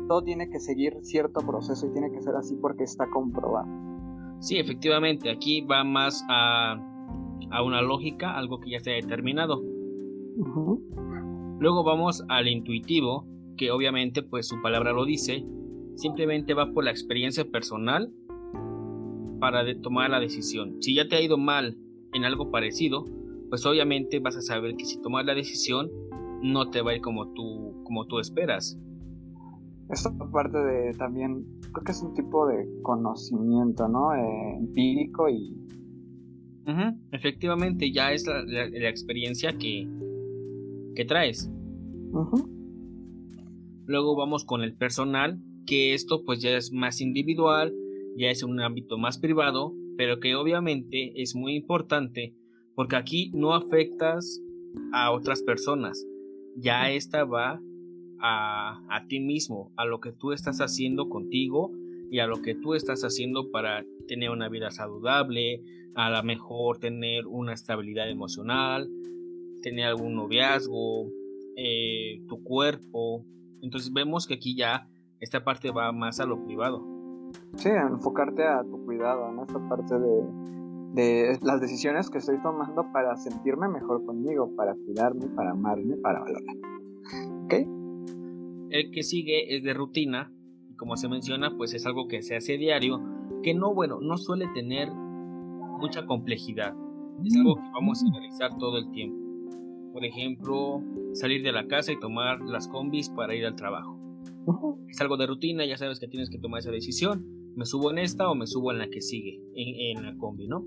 Todo 0.07 0.23
tiene 0.23 0.49
que 0.49 0.59
seguir 0.59 0.97
cierto 1.01 1.41
proceso 1.41 1.87
y 1.87 1.91
tiene 1.91 2.11
que 2.11 2.21
ser 2.21 2.35
así 2.35 2.55
porque 2.55 2.83
está 2.83 3.09
comprobado. 3.09 3.67
Sí, 4.39 4.57
efectivamente, 4.57 5.31
aquí 5.31 5.61
va 5.61 5.83
más 5.83 6.25
a 6.29 6.75
a 7.53 7.61
una 7.63 7.81
lógica, 7.81 8.35
algo 8.35 8.59
que 8.59 8.71
ya 8.71 8.77
está 8.77 8.91
determinado. 8.91 9.61
Luego 11.59 11.83
vamos 11.83 12.23
al 12.27 12.47
intuitivo, 12.47 13.27
que 13.57 13.71
obviamente 13.71 14.23
pues 14.23 14.47
su 14.47 14.61
palabra 14.61 14.91
lo 14.91 15.05
dice, 15.05 15.45
simplemente 15.95 16.55
va 16.55 16.73
por 16.73 16.83
la 16.83 16.91
experiencia 16.91 17.45
personal 17.45 18.11
para 19.43 19.65
tomar 19.81 20.09
la 20.09 20.21
decisión. 20.21 20.81
Si 20.81 20.95
ya 20.95 21.09
te 21.09 21.17
ha 21.17 21.21
ido 21.21 21.37
mal 21.37 21.77
en 22.13 22.23
algo 22.23 22.49
parecido, 22.49 23.03
pues 23.49 23.65
obviamente 23.65 24.19
vas 24.19 24.37
a 24.37 24.41
saber 24.41 24.77
que 24.77 24.85
si 24.85 25.01
tomas 25.01 25.25
la 25.25 25.35
decisión 25.35 25.91
no 26.41 26.69
te 26.69 26.81
va 26.81 26.91
a 26.91 26.95
ir 26.95 27.01
como 27.01 27.27
tú, 27.33 27.83
como 27.83 28.05
tú 28.05 28.19
esperas. 28.19 28.79
Esta 29.89 30.11
parte 30.31 30.57
de 30.57 30.93
también, 30.93 31.45
creo 31.73 31.83
que 31.83 31.91
es 31.91 32.01
un 32.01 32.13
tipo 32.13 32.47
de 32.47 32.65
conocimiento, 32.83 33.89
¿no? 33.89 34.15
Eh, 34.15 34.55
empírico 34.59 35.27
y 35.27 35.53
Efectivamente, 37.11 37.91
ya 37.91 38.13
es 38.13 38.25
la, 38.25 38.87
experiencia 38.87 39.57
que, 39.57 39.85
que 40.95 41.03
traes. 41.03 41.51
Luego 43.87 44.15
vamos 44.15 44.45
con 44.45 44.61
el 44.61 44.73
personal, 44.73 45.37
que 45.65 45.93
esto 45.93 46.23
pues 46.23 46.41
ya 46.41 46.51
es 46.51 46.71
más 46.71 47.01
individual, 47.01 47.73
ya 48.17 48.29
es 48.29 48.43
un 48.43 48.59
ámbito 48.59 48.97
más 48.97 49.17
privado, 49.17 49.73
pero 49.97 50.19
que 50.19 50.35
obviamente 50.35 51.21
es 51.21 51.35
muy 51.35 51.55
importante 51.55 52.33
porque 52.75 52.95
aquí 52.95 53.31
no 53.33 53.53
afectas 53.53 54.41
a 54.91 55.11
otras 55.11 55.43
personas, 55.43 56.05
ya 56.55 56.91
esta 56.91 57.25
va 57.25 57.61
a, 58.19 58.81
a 58.89 59.07
ti 59.07 59.19
mismo, 59.19 59.71
a 59.77 59.85
lo 59.85 59.99
que 59.99 60.11
tú 60.11 60.31
estás 60.31 60.59
haciendo 60.59 61.09
contigo 61.09 61.71
y 62.09 62.19
a 62.19 62.27
lo 62.27 62.41
que 62.41 62.55
tú 62.55 62.73
estás 62.73 63.03
haciendo 63.03 63.51
para 63.51 63.85
tener 64.07 64.29
una 64.29 64.49
vida 64.49 64.71
saludable, 64.71 65.61
a 65.95 66.09
lo 66.09 66.23
mejor 66.23 66.79
tener 66.79 67.27
una 67.27 67.53
estabilidad 67.53 68.09
emocional, 68.09 68.89
tener 69.61 69.85
algún 69.85 70.15
noviazgo, 70.15 71.09
eh, 71.55 72.21
tu 72.27 72.43
cuerpo. 72.43 73.25
Entonces 73.61 73.91
vemos 73.93 74.27
que 74.27 74.35
aquí 74.35 74.55
ya 74.55 74.87
esta 75.19 75.43
parte 75.43 75.71
va 75.71 75.91
más 75.91 76.19
a 76.19 76.25
lo 76.25 76.43
privado. 76.45 76.92
Sí, 77.55 77.69
enfocarte 77.69 78.43
a 78.43 78.63
tu 78.63 78.83
cuidado, 78.85 79.29
en 79.29 79.39
esta 79.39 79.59
parte 79.69 79.95
de, 80.95 81.39
las 81.41 81.61
decisiones 81.61 82.09
que 82.09 82.17
estoy 82.17 82.41
tomando 82.41 82.91
para 82.91 83.15
sentirme 83.15 83.67
mejor 83.67 84.05
conmigo, 84.05 84.55
para 84.55 84.75
cuidarme, 84.75 85.27
para 85.29 85.51
amarme, 85.51 85.97
para 85.97 86.19
valorar. 86.19 86.55
¿Ok? 87.45 87.53
El 88.69 88.91
que 88.91 89.03
sigue 89.03 89.55
es 89.55 89.63
de 89.63 89.73
rutina, 89.73 90.31
y 90.69 90.75
como 90.75 90.97
se 90.97 91.07
menciona, 91.07 91.55
pues 91.57 91.73
es 91.73 91.85
algo 91.85 92.07
que 92.07 92.21
se 92.21 92.35
hace 92.35 92.57
diario, 92.57 92.99
que 93.43 93.53
no, 93.53 93.73
bueno, 93.73 93.99
no 94.01 94.17
suele 94.17 94.47
tener 94.53 94.91
mucha 94.91 96.05
complejidad. 96.05 96.75
Es 97.23 97.35
algo 97.35 97.55
que 97.55 97.69
vamos 97.73 98.03
a 98.03 98.11
realizar 98.11 98.57
todo 98.57 98.77
el 98.77 98.91
tiempo. 98.91 99.23
Por 99.93 100.03
ejemplo, 100.05 100.81
salir 101.13 101.43
de 101.43 101.51
la 101.51 101.67
casa 101.67 101.91
y 101.91 101.99
tomar 101.99 102.41
las 102.41 102.67
combis 102.67 103.09
para 103.09 103.35
ir 103.35 103.45
al 103.45 103.55
trabajo. 103.55 104.02
Es 104.89 105.01
algo 105.01 105.17
de 105.17 105.27
rutina, 105.27 105.65
ya 105.65 105.77
sabes 105.77 105.99
que 105.99 106.07
tienes 106.07 106.29
que 106.29 106.37
tomar 106.37 106.59
esa 106.59 106.71
decisión. 106.71 107.25
¿Me 107.55 107.65
subo 107.65 107.91
en 107.91 107.99
esta 107.99 108.29
o 108.29 108.35
me 108.35 108.47
subo 108.47 108.71
en 108.71 108.79
la 108.79 108.89
que 108.89 109.01
sigue? 109.01 109.39
En, 109.55 110.03
la 110.03 110.15
combi, 110.17 110.47
¿no? 110.47 110.65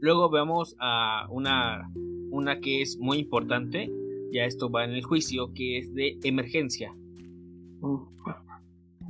Luego 0.00 0.30
vemos 0.30 0.76
a 0.78 1.26
una, 1.30 1.90
una 2.30 2.60
que 2.60 2.82
es 2.82 2.98
muy 2.98 3.18
importante, 3.18 3.90
ya 4.32 4.44
esto 4.44 4.70
va 4.70 4.84
en 4.84 4.92
el 4.92 5.02
juicio, 5.02 5.52
que 5.52 5.78
es 5.78 5.94
de 5.94 6.18
emergencia. 6.22 6.96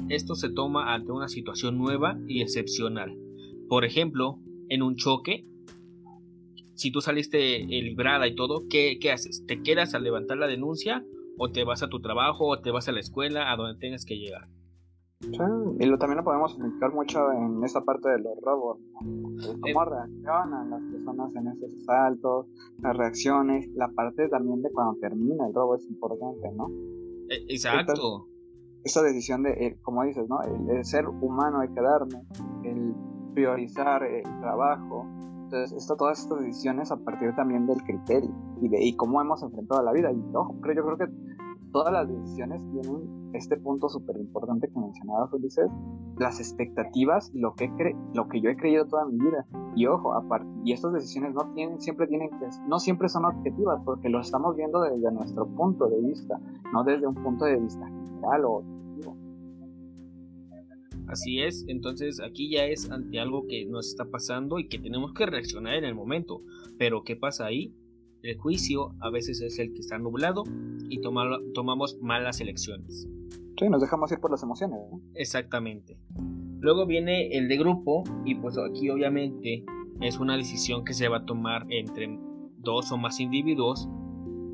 Esto 0.09 0.35
se 0.35 0.50
toma 0.50 0.95
ante 0.95 1.12
una 1.12 1.28
situación 1.28 1.78
nueva 1.78 2.19
y 2.26 2.42
excepcional. 2.42 3.16
Por 3.69 3.85
ejemplo, 3.85 4.38
en 4.69 4.83
un 4.83 4.97
choque, 4.97 5.45
si 6.75 6.90
tú 6.90 7.00
saliste 7.00 7.59
librada 7.64 8.26
y 8.26 8.35
todo, 8.35 8.64
¿qué, 8.69 8.99
¿qué, 9.00 9.12
haces? 9.12 9.45
¿Te 9.47 9.62
quedas 9.62 9.95
a 9.95 10.00
levantar 10.00 10.38
la 10.38 10.47
denuncia 10.47 11.04
o 11.42 11.50
te 11.50 11.64
vas 11.64 11.82
a 11.82 11.88
tu 11.88 12.02
trabajo 12.02 12.49
o 12.49 12.61
te 12.61 12.70
vas 12.70 12.87
a 12.88 12.92
la 12.92 13.00
escuela 13.00 13.50
a 13.50 13.56
donde 13.56 13.80
tengas 13.80 14.04
que 14.04 14.18
llegar? 14.18 14.47
Sí, 15.20 15.38
y 15.80 15.87
lo, 15.87 15.99
también 15.99 16.18
lo 16.18 16.25
podemos 16.25 16.52
explicar 16.52 16.92
mucho 16.92 17.32
en 17.32 17.64
esa 17.64 17.80
parte 17.82 18.11
de 18.11 18.18
los 18.18 18.38
robos, 18.42 18.78
cómo 19.61 19.85
reaccionan 19.85 20.70
las 20.70 20.82
personas 20.82 21.35
en 21.37 21.49
esos 21.49 21.70
asaltos, 21.82 22.47
las 22.82 22.97
reacciones, 22.97 23.68
la 23.75 23.88
parte 23.88 24.28
también 24.28 24.61
de 24.61 24.70
cuando 24.70 24.99
termina 25.00 25.47
el 25.47 25.54
robo 25.54 25.76
es 25.76 25.87
importante, 25.88 26.52
¿no? 26.52 26.68
E, 27.30 27.54
exacto. 27.54 28.26
Esta, 28.85 29.02
decisión 29.02 29.42
de, 29.42 29.50
eh, 29.52 29.78
como 29.82 30.04
dices, 30.04 30.26
¿no? 30.28 30.40
El, 30.42 30.85
ser 30.85 31.06
humano, 31.09 31.61
de 31.61 31.68
quedarme, 31.68 32.23
el 32.64 32.94
priorizar 33.35 34.02
el 34.02 34.25
trabajo, 34.40 35.06
entonces, 35.50 35.76
esto, 35.76 35.97
todas 35.97 36.20
estas 36.20 36.38
decisiones 36.40 36.92
a 36.92 36.97
partir 36.97 37.35
también 37.35 37.66
del 37.66 37.82
criterio 37.82 38.30
y 38.62 38.68
de 38.68 38.85
y 38.85 38.94
cómo 38.94 39.20
hemos 39.20 39.42
enfrentado 39.42 39.82
la 39.82 39.92
vida. 39.92 40.12
Y 40.12 40.16
no, 40.16 40.56
creo, 40.61 40.76
yo 40.76 40.85
creo 40.85 40.97
que 40.97 41.29
todas 41.73 41.93
las 41.93 42.09
decisiones 42.09 42.62
tienen 42.73 43.31
este 43.35 43.57
punto 43.57 43.89
súper 43.89 44.17
importante 44.17 44.69
que 44.69 44.79
mencionaba 44.79 45.29
Ulises, 45.33 45.71
las 46.19 46.41
expectativas 46.41 47.31
y 47.33 47.39
lo 47.39 47.55
que, 47.55 47.71
cre 47.77 47.97
lo 48.15 48.29
que 48.29 48.41
yo 48.41 48.50
he 48.50 48.57
creído 48.57 48.87
toda 48.87 49.07
mi 49.07 49.19
vida. 49.19 49.47
Y 49.77 49.87
ojo, 49.87 50.15
aparte, 50.15 50.49
y 50.65 50.73
estas 50.73 50.93
decisiones 50.93 51.35
no 51.35 51.53
tienen, 51.55 51.81
siempre 51.81 52.07
tienen 52.07 52.31
que, 52.31 52.47
no 52.69 52.79
siempre 52.79 53.09
son 53.09 53.25
objetivas, 53.25 53.81
porque 53.85 54.09
lo 54.09 54.21
estamos 54.21 54.57
viendo 54.57 54.81
desde 54.83 55.12
nuestro 55.12 55.47
punto 55.47 55.87
de 55.87 56.00
vista, 56.00 56.41
no 56.73 56.85
desde 56.85 57.07
un 57.07 57.15
punto 57.15 57.45
de 57.45 57.59
vista 57.59 57.87
general 57.87 58.45
o 58.45 58.65
Así 61.11 61.41
es, 61.41 61.65
entonces 61.67 62.21
aquí 62.21 62.53
ya 62.53 62.67
es 62.67 62.89
ante 62.89 63.19
algo 63.19 63.49
que 63.49 63.67
nos 63.67 63.89
está 63.89 64.05
pasando 64.05 64.61
y 64.61 64.69
que 64.69 64.79
tenemos 64.79 65.12
que 65.12 65.27
reaccionar 65.27 65.75
en 65.75 65.85
el 65.85 65.95
momento. 65.97 66.41
Pero 66.79 67.03
¿qué 67.03 67.17
pasa 67.17 67.47
ahí? 67.47 67.75
El 68.23 68.37
juicio 68.37 68.95
a 69.00 69.11
veces 69.11 69.41
es 69.41 69.59
el 69.59 69.73
que 69.73 69.81
está 69.81 69.99
nublado 69.99 70.45
y 70.89 71.00
tomamos 71.00 71.99
malas 72.00 72.41
elecciones. 72.41 73.09
Sí, 73.59 73.69
nos 73.69 73.81
dejamos 73.81 74.12
ir 74.12 74.21
por 74.21 74.31
las 74.31 74.43
emociones. 74.43 74.79
Exactamente. 75.15 75.97
Luego 76.61 76.87
viene 76.87 77.37
el 77.37 77.49
de 77.49 77.57
grupo 77.57 78.05
y 78.25 78.35
pues 78.35 78.57
aquí 78.59 78.91
obviamente 78.91 79.65
es 80.00 80.19
una 80.19 80.37
decisión 80.37 80.85
que 80.85 80.95
se 80.95 81.09
va 81.09 81.19
a 81.19 81.25
tomar 81.27 81.67
entre 81.71 82.19
dos 82.59 82.93
o 82.93 82.99
más 82.99 83.21
individuos 83.21 83.89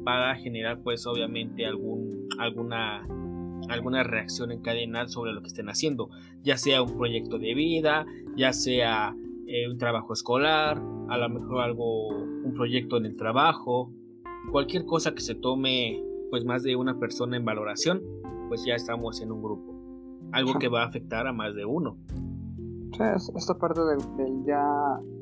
para 0.05 0.37
generar 0.37 0.83
pues 0.83 1.07
obviamente 1.07 1.67
algún, 1.67 2.29
alguna 2.39 3.07
alguna 3.69 4.05
reacción 4.05 4.53
en 4.53 4.63
cadena 4.63 5.09
sobre 5.09 5.33
lo 5.33 5.41
que 5.41 5.49
estén 5.49 5.69
haciendo, 5.69 6.11
ya 6.43 6.57
sea 6.57 6.83
un 6.83 6.97
proyecto 6.97 7.39
de 7.39 7.55
vida, 7.55 8.07
ya 8.37 8.53
sea 8.53 9.17
eh, 9.47 9.69
un 9.71 9.79
trabajo 9.79 10.13
escolar, 10.13 10.83
a 11.09 11.19
lo 11.19 11.29
mejor 11.29 11.61
algo, 11.61 12.09
un 12.09 12.53
proyecto 12.55 12.97
en 12.97 13.07
el 13.07 13.17
trabajo, 13.17 13.93
cualquier 14.51 14.85
cosa 14.85 15.15
que 15.15 15.21
se 15.21 15.35
tome 15.35 16.03
pues 16.31 16.45
más 16.45 16.63
de 16.63 16.77
una 16.77 16.99
persona 16.99 17.37
en 17.37 17.45
valoración, 17.45 18.03
pues 18.49 18.65
ya 18.67 18.75
estamos 18.75 19.21
en 19.21 19.31
un 19.31 19.43
grupo, 19.43 19.75
algo 20.33 20.59
que 20.59 20.69
va 20.69 20.83
a 20.83 20.87
afectar 20.87 21.27
a 21.27 21.33
más 21.33 21.55
de 21.55 21.65
uno. 21.65 21.97
Sí, 22.93 23.03
esta 23.37 23.59
parte 23.59 23.81
del, 23.83 24.45
ya 24.47 24.65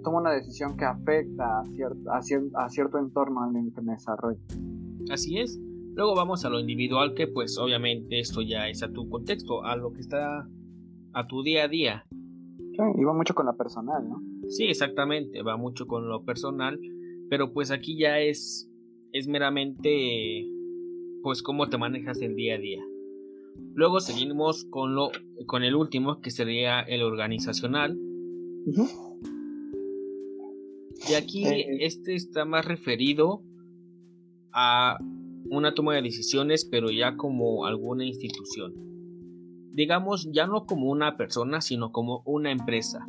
toma 0.05 0.21
una 0.21 0.31
decisión 0.33 0.77
que 0.77 0.85
afecta 0.85 1.61
a 1.61 1.65
cierto, 1.65 2.11
a, 2.57 2.69
cierto 2.69 2.99
entorno 2.99 3.51
en 3.51 3.57
el 3.57 3.75
que 3.75 3.81
me 3.81 3.93
desarrollo. 3.93 4.39
Así 5.11 5.39
es. 5.39 5.59
Luego 5.95 6.15
vamos 6.15 6.45
a 6.45 6.51
lo 6.51 6.61
individual, 6.61 7.15
que 7.15 7.27
pues 7.27 7.59
obviamente 7.59 8.21
esto 8.21 8.43
ya 8.43 8.69
es 8.69 8.83
a 8.83 8.93
tu 8.93 9.09
contexto, 9.09 9.65
a 9.65 9.77
lo 9.77 9.93
que 9.93 10.01
está 10.01 10.49
a 11.15 11.27
tu 11.27 11.43
día 11.43 11.65
a 11.65 11.69
día. 11.69 12.07
Sí, 12.77 12.83
y 13.01 13.05
va 13.05 13.13
mucho 13.13 13.35
con 13.35 13.47
lo 13.47 13.57
personal, 13.57 14.09
¿no? 14.09 14.21
Sí, 14.49 14.65
exactamente, 14.65 15.43
va 15.43 15.57
mucho 15.57 15.87
con 15.87 16.09
lo 16.09 16.25
personal, 16.25 16.81
pero 17.31 17.53
pues 17.53 17.71
aquí 17.71 17.97
ya 17.97 18.19
es, 18.19 18.69
es 19.13 19.29
meramente 19.29 20.47
pues 21.23 21.43
cómo 21.43 21.69
te 21.69 21.79
manejas 21.79 22.21
el 22.21 22.35
día 22.35 22.57
a 22.57 22.59
día. 22.59 22.83
Luego 23.75 24.01
seguimos 24.01 24.65
con 24.65 24.95
lo 24.95 25.11
con 25.47 25.63
el 25.63 25.77
último 25.77 26.21
que 26.21 26.31
sería 26.31 26.81
el 26.81 27.03
organizacional. 27.03 27.97
Y 31.09 31.15
aquí 31.15 31.47
eh, 31.47 31.79
este 31.81 32.15
está 32.15 32.45
más 32.45 32.65
referido 32.65 33.43
a 34.53 34.99
una 35.51 35.75
toma 35.75 35.95
de 35.95 36.03
decisiones, 36.03 36.65
pero 36.65 36.91
ya 36.91 37.17
como 37.17 37.67
alguna 37.67 38.05
institución. 38.05 38.94
Digamos, 39.75 40.31
ya 40.33 40.47
no 40.47 40.67
como 40.67 40.89
una 40.89 41.17
persona, 41.17 41.61
sino 41.61 41.91
como 41.91 42.23
una 42.25 42.53
empresa. 42.53 43.05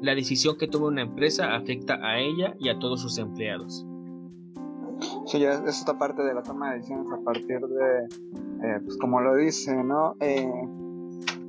La 0.00 0.14
decisión 0.14 0.56
que 0.56 0.68
toma 0.68 0.86
una 0.86 1.02
empresa 1.02 1.56
afecta 1.56 1.94
a 1.94 2.20
ella 2.20 2.54
y 2.60 2.68
a 2.68 2.78
todos 2.78 3.02
sus 3.02 3.18
empleados. 3.18 3.84
Sí, 5.26 5.42
es 5.42 5.60
esta 5.66 5.98
parte 5.98 6.22
de 6.22 6.34
la 6.34 6.42
toma 6.44 6.70
de 6.70 6.76
decisiones 6.76 7.10
a 7.12 7.20
partir 7.24 7.60
de, 7.60 8.04
eh, 8.04 8.80
pues 8.84 8.96
como 8.98 9.20
lo 9.20 9.34
dice, 9.34 9.74
¿no? 9.82 10.14
Eh, 10.20 10.48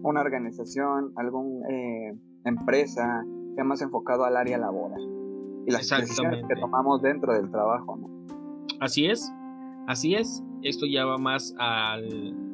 una 0.02 0.22
organización, 0.22 1.14
alguna 1.16 1.68
eh, 1.70 2.18
empresa 2.44 3.24
que 3.56 3.64
más 3.64 3.84
enfocado 3.84 4.26
al 4.26 4.36
área 4.36 4.58
laboral 4.58 5.02
y 5.68 5.72
las 5.72 5.88
decisiones 5.88 6.44
que 6.48 6.56
tomamos 6.60 7.04
dentro 7.04 7.34
del 7.34 7.52
trabajo, 7.52 7.98
¿no? 7.98 8.10
Así 8.80 9.06
es. 9.06 9.32
Así 9.88 10.16
es, 10.16 10.44
esto 10.62 10.86
ya 10.86 11.06
va 11.06 11.18
más 11.18 11.56
al, 11.58 12.49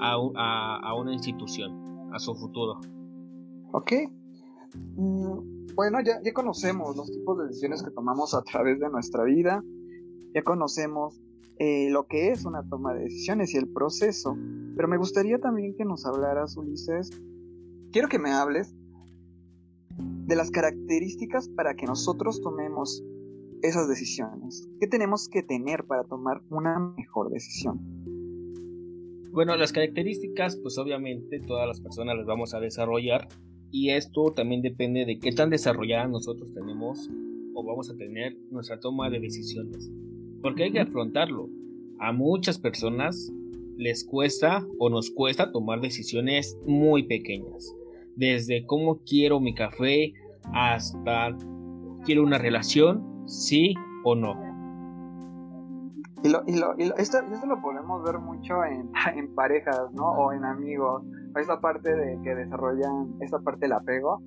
a, 0.00 0.94
una 0.94 1.12
institución, 1.12 2.10
a 2.12 2.18
su 2.18 2.34
futuro. 2.34 2.80
Ok. 3.72 3.92
Mm, 4.96 5.74
bueno, 5.74 6.00
ya, 6.00 6.20
ya 6.22 6.32
conocemos 6.32 6.96
los 6.96 7.10
tipos 7.10 7.38
de 7.38 7.46
decisiones 7.46 7.82
que 7.82 7.90
tomamos 7.90 8.34
a 8.34 8.42
través 8.42 8.80
de 8.80 8.88
nuestra 8.90 9.24
vida, 9.24 9.62
ya 10.34 10.42
conocemos 10.42 11.20
eh, 11.58 11.90
lo 11.90 12.06
que 12.06 12.30
es 12.30 12.44
una 12.44 12.62
toma 12.68 12.94
de 12.94 13.04
decisiones 13.04 13.54
y 13.54 13.58
el 13.58 13.68
proceso, 13.68 14.36
pero 14.76 14.88
me 14.88 14.96
gustaría 14.96 15.38
también 15.38 15.76
que 15.76 15.84
nos 15.84 16.06
hablaras, 16.06 16.56
Ulises, 16.56 17.10
quiero 17.92 18.08
que 18.08 18.18
me 18.18 18.30
hables 18.30 18.74
de 19.98 20.36
las 20.36 20.50
características 20.50 21.48
para 21.48 21.74
que 21.74 21.86
nosotros 21.86 22.40
tomemos 22.40 23.02
esas 23.62 23.88
decisiones? 23.88 24.68
¿Qué 24.80 24.86
tenemos 24.86 25.28
que 25.28 25.42
tener 25.42 25.84
para 25.84 26.04
tomar 26.04 26.42
una 26.50 26.78
mejor 26.96 27.30
decisión? 27.30 27.80
Bueno, 29.32 29.56
las 29.56 29.72
características, 29.72 30.56
pues 30.56 30.76
obviamente 30.76 31.38
todas 31.40 31.68
las 31.68 31.80
personas 31.80 32.16
las 32.16 32.26
vamos 32.26 32.52
a 32.52 32.60
desarrollar 32.60 33.28
y 33.70 33.90
esto 33.90 34.32
también 34.34 34.60
depende 34.60 35.04
de 35.04 35.20
qué 35.20 35.30
tan 35.30 35.50
desarrollada 35.50 36.08
nosotros 36.08 36.52
tenemos 36.52 37.08
o 37.54 37.62
vamos 37.62 37.88
a 37.90 37.96
tener 37.96 38.36
nuestra 38.50 38.80
toma 38.80 39.08
de 39.08 39.20
decisiones. 39.20 39.88
Porque 40.42 40.64
hay 40.64 40.72
que 40.72 40.80
afrontarlo. 40.80 41.48
A 42.00 42.12
muchas 42.12 42.58
personas 42.58 43.32
les 43.76 44.04
cuesta 44.04 44.66
o 44.80 44.90
nos 44.90 45.10
cuesta 45.10 45.52
tomar 45.52 45.80
decisiones 45.80 46.58
muy 46.66 47.04
pequeñas. 47.04 47.72
Desde 48.16 48.66
cómo 48.66 49.00
quiero 49.04 49.38
mi 49.38 49.54
café 49.54 50.12
hasta 50.52 51.36
quiero 52.04 52.24
una 52.24 52.38
relación, 52.38 53.24
sí 53.26 53.74
o 54.04 54.16
no. 54.16 54.49
Y, 56.30 56.32
lo, 56.32 56.42
y, 56.46 56.58
lo, 56.58 56.74
y 56.78 56.92
esto, 57.00 57.18
esto, 57.18 57.46
lo 57.46 57.60
podemos 57.60 58.04
ver 58.04 58.18
mucho 58.18 58.64
en, 58.64 58.90
en, 59.16 59.34
parejas, 59.34 59.92
¿no? 59.92 60.10
O 60.10 60.32
en 60.32 60.44
amigos. 60.44 61.02
Esta 61.36 61.60
parte 61.60 61.94
de 61.94 62.20
que 62.22 62.34
desarrollan, 62.34 63.14
esta 63.20 63.40
parte 63.40 63.60
del 63.62 63.72
apego, 63.72 64.22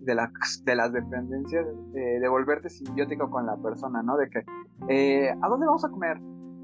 de, 0.00 0.14
la, 0.14 0.30
de 0.64 0.76
las 0.76 0.92
dependencias, 0.92 1.66
de 1.92 2.28
volverte 2.28 2.68
simbiótico 2.68 3.28
con 3.30 3.46
la 3.46 3.56
persona, 3.56 4.02
¿no? 4.02 4.16
De 4.16 4.28
que, 4.30 4.44
eh, 4.88 5.30
¿a 5.30 5.48
dónde 5.48 5.66
vamos 5.66 5.84
a 5.84 5.88
comer? 5.88 6.18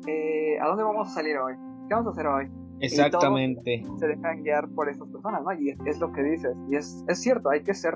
Eh, 0.06 0.58
¿A 0.60 0.68
dónde 0.68 0.84
vamos 0.84 1.08
a 1.08 1.10
salir 1.10 1.36
hoy? 1.38 1.54
¿Qué 1.88 1.94
vamos 1.94 2.08
a 2.08 2.10
hacer 2.10 2.26
hoy? 2.26 2.50
Exactamente. 2.80 3.82
se 3.98 4.06
dejan 4.06 4.42
guiar 4.42 4.68
por 4.70 4.88
esas 4.88 5.08
personas, 5.08 5.42
¿no? 5.42 5.52
Y 5.52 5.70
es, 5.86 6.00
lo 6.00 6.12
que 6.12 6.22
dices. 6.22 6.56
Y 6.70 6.76
es, 6.76 7.04
es 7.08 7.20
cierto, 7.20 7.50
hay 7.50 7.62
que 7.62 7.74
ser 7.74 7.94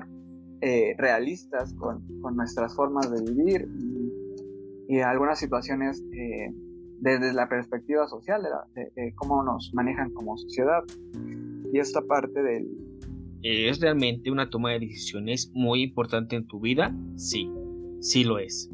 eh, 0.61 0.95
realistas 0.97 1.73
con, 1.75 2.05
con, 2.21 2.35
nuestras 2.35 2.75
formas 2.75 3.09
de 3.11 3.21
vivir 3.31 3.67
y, 3.77 4.95
y 4.95 5.01
algunas 5.01 5.39
situaciones 5.39 6.03
eh, 6.13 6.51
desde 7.01 7.33
la 7.33 7.47
perspectiva 7.47 8.07
social, 8.07 8.41
de, 8.75 9.13
cómo 9.15 9.43
nos 9.43 9.71
manejan 9.73 10.11
como 10.13 10.37
sociedad. 10.37 10.83
Y 11.71 11.79
esta 11.79 12.01
parte 12.01 12.41
del... 12.41 12.67
¿Es 13.41 13.79
realmente 13.79 14.31
una 14.31 14.49
toma 14.49 14.71
de 14.71 14.79
decisiones 14.79 15.51
muy 15.53 15.83
importante 15.83 16.35
en 16.35 16.45
tu 16.47 16.59
vida? 16.59 16.93
Sí, 17.15 17.49
sí 18.01 18.23
lo 18.23 18.37
es. 18.39 18.69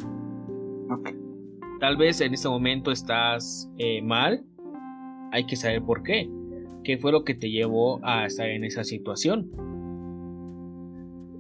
Tal 1.80 1.98
vez 1.98 2.22
en 2.22 2.34
este 2.34 2.48
momento 2.48 2.92
estás 2.92 3.70
eh, 3.78 4.02
mal, 4.02 4.44
hay 5.32 5.46
que 5.46 5.56
saber 5.56 5.84
por 5.84 6.04
qué. 6.04 6.30
¿Qué 6.84 6.98
fue 6.98 7.12
lo 7.12 7.24
que 7.24 7.36
te 7.36 7.50
llevó 7.50 8.00
a 8.04 8.26
estar 8.26 8.48
en 8.48 8.64
esa 8.64 8.84
situación? 8.84 9.52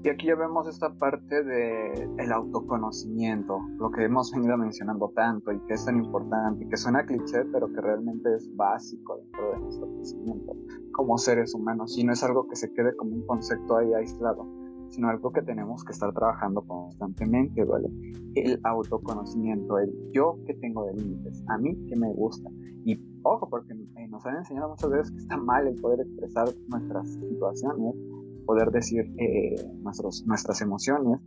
Y 0.05 0.09
aquí 0.09 0.27
ya 0.27 0.35
vemos 0.35 0.67
esta 0.67 0.93
parte 0.93 1.43
del 1.43 2.11
el 2.19 2.31
autoconocimiento, 2.31 3.57
lo 3.79 3.89
que 3.89 4.03
hemos 4.03 4.31
venido 4.31 4.55
mencionando 4.55 5.11
tanto 5.15 5.51
y 5.51 5.59
que 5.61 5.73
es 5.73 5.83
tan 5.83 5.97
importante, 5.97 6.67
que 6.69 6.77
suena 6.77 7.03
cliché, 7.07 7.43
pero 7.51 7.73
que 7.73 7.81
realmente 7.81 8.35
es 8.35 8.55
básico 8.55 9.17
dentro 9.17 9.51
de 9.53 9.59
nuestro 9.61 9.91
crecimiento 9.95 10.55
como 10.91 11.17
seres 11.17 11.55
humanos 11.55 11.97
y 11.97 12.03
no 12.03 12.13
es 12.13 12.23
algo 12.23 12.47
que 12.47 12.55
se 12.55 12.71
quede 12.71 12.95
como 12.95 13.15
un 13.15 13.25
concepto 13.25 13.77
ahí 13.77 13.95
aislado, 13.95 14.45
sino 14.89 15.09
algo 15.09 15.31
que 15.31 15.41
tenemos 15.41 15.83
que 15.83 15.93
estar 15.93 16.13
trabajando 16.13 16.61
constantemente, 16.61 17.63
¿vale? 17.63 17.89
El 18.35 18.59
autoconocimiento, 18.63 19.79
el 19.79 19.91
yo 20.11 20.37
que 20.45 20.53
tengo 20.53 20.85
de 20.85 20.93
límites, 20.93 21.43
a 21.47 21.57
mí 21.57 21.75
que 21.87 21.95
me 21.95 22.13
gusta. 22.13 22.47
Y 22.85 23.03
ojo, 23.23 23.49
porque 23.49 23.73
nos 24.07 24.23
han 24.27 24.35
enseñado 24.35 24.69
muchas 24.69 24.91
veces 24.91 25.11
que 25.13 25.17
está 25.17 25.37
mal 25.37 25.65
el 25.65 25.81
poder 25.81 26.01
expresar 26.01 26.47
nuestras 26.67 27.11
situaciones, 27.11 27.95
poder 28.45 28.69
decir 28.69 29.05
eh, 29.17 29.55
nuestros, 29.81 30.23
nuestras 30.25 30.61
emociones. 30.61 31.19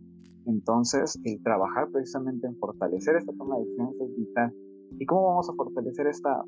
Entonces, 0.47 1.19
el 1.25 1.43
trabajar 1.43 1.89
precisamente 1.93 2.47
en 2.47 2.57
fortalecer 2.57 3.17
esta 3.17 3.33
toma 3.33 3.57
de 3.57 3.65
decisiones 3.65 3.95
es 4.01 4.17
vital. 4.17 4.55
¿Y 4.99 5.07
cómo 5.07 5.27
vamos 5.29 5.51
a 5.51 5.55
fortalecer 5.55 6.07
esta, 6.07 6.43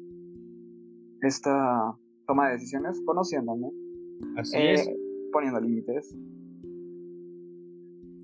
esta 1.22 1.94
toma 2.26 2.48
de 2.48 2.52
decisiones? 2.54 3.00
Conociéndome. 3.04 3.68
Así 4.36 4.56
es. 4.56 4.88
Eh, 4.88 4.96
poniendo 5.32 5.60
límites. 5.60 6.16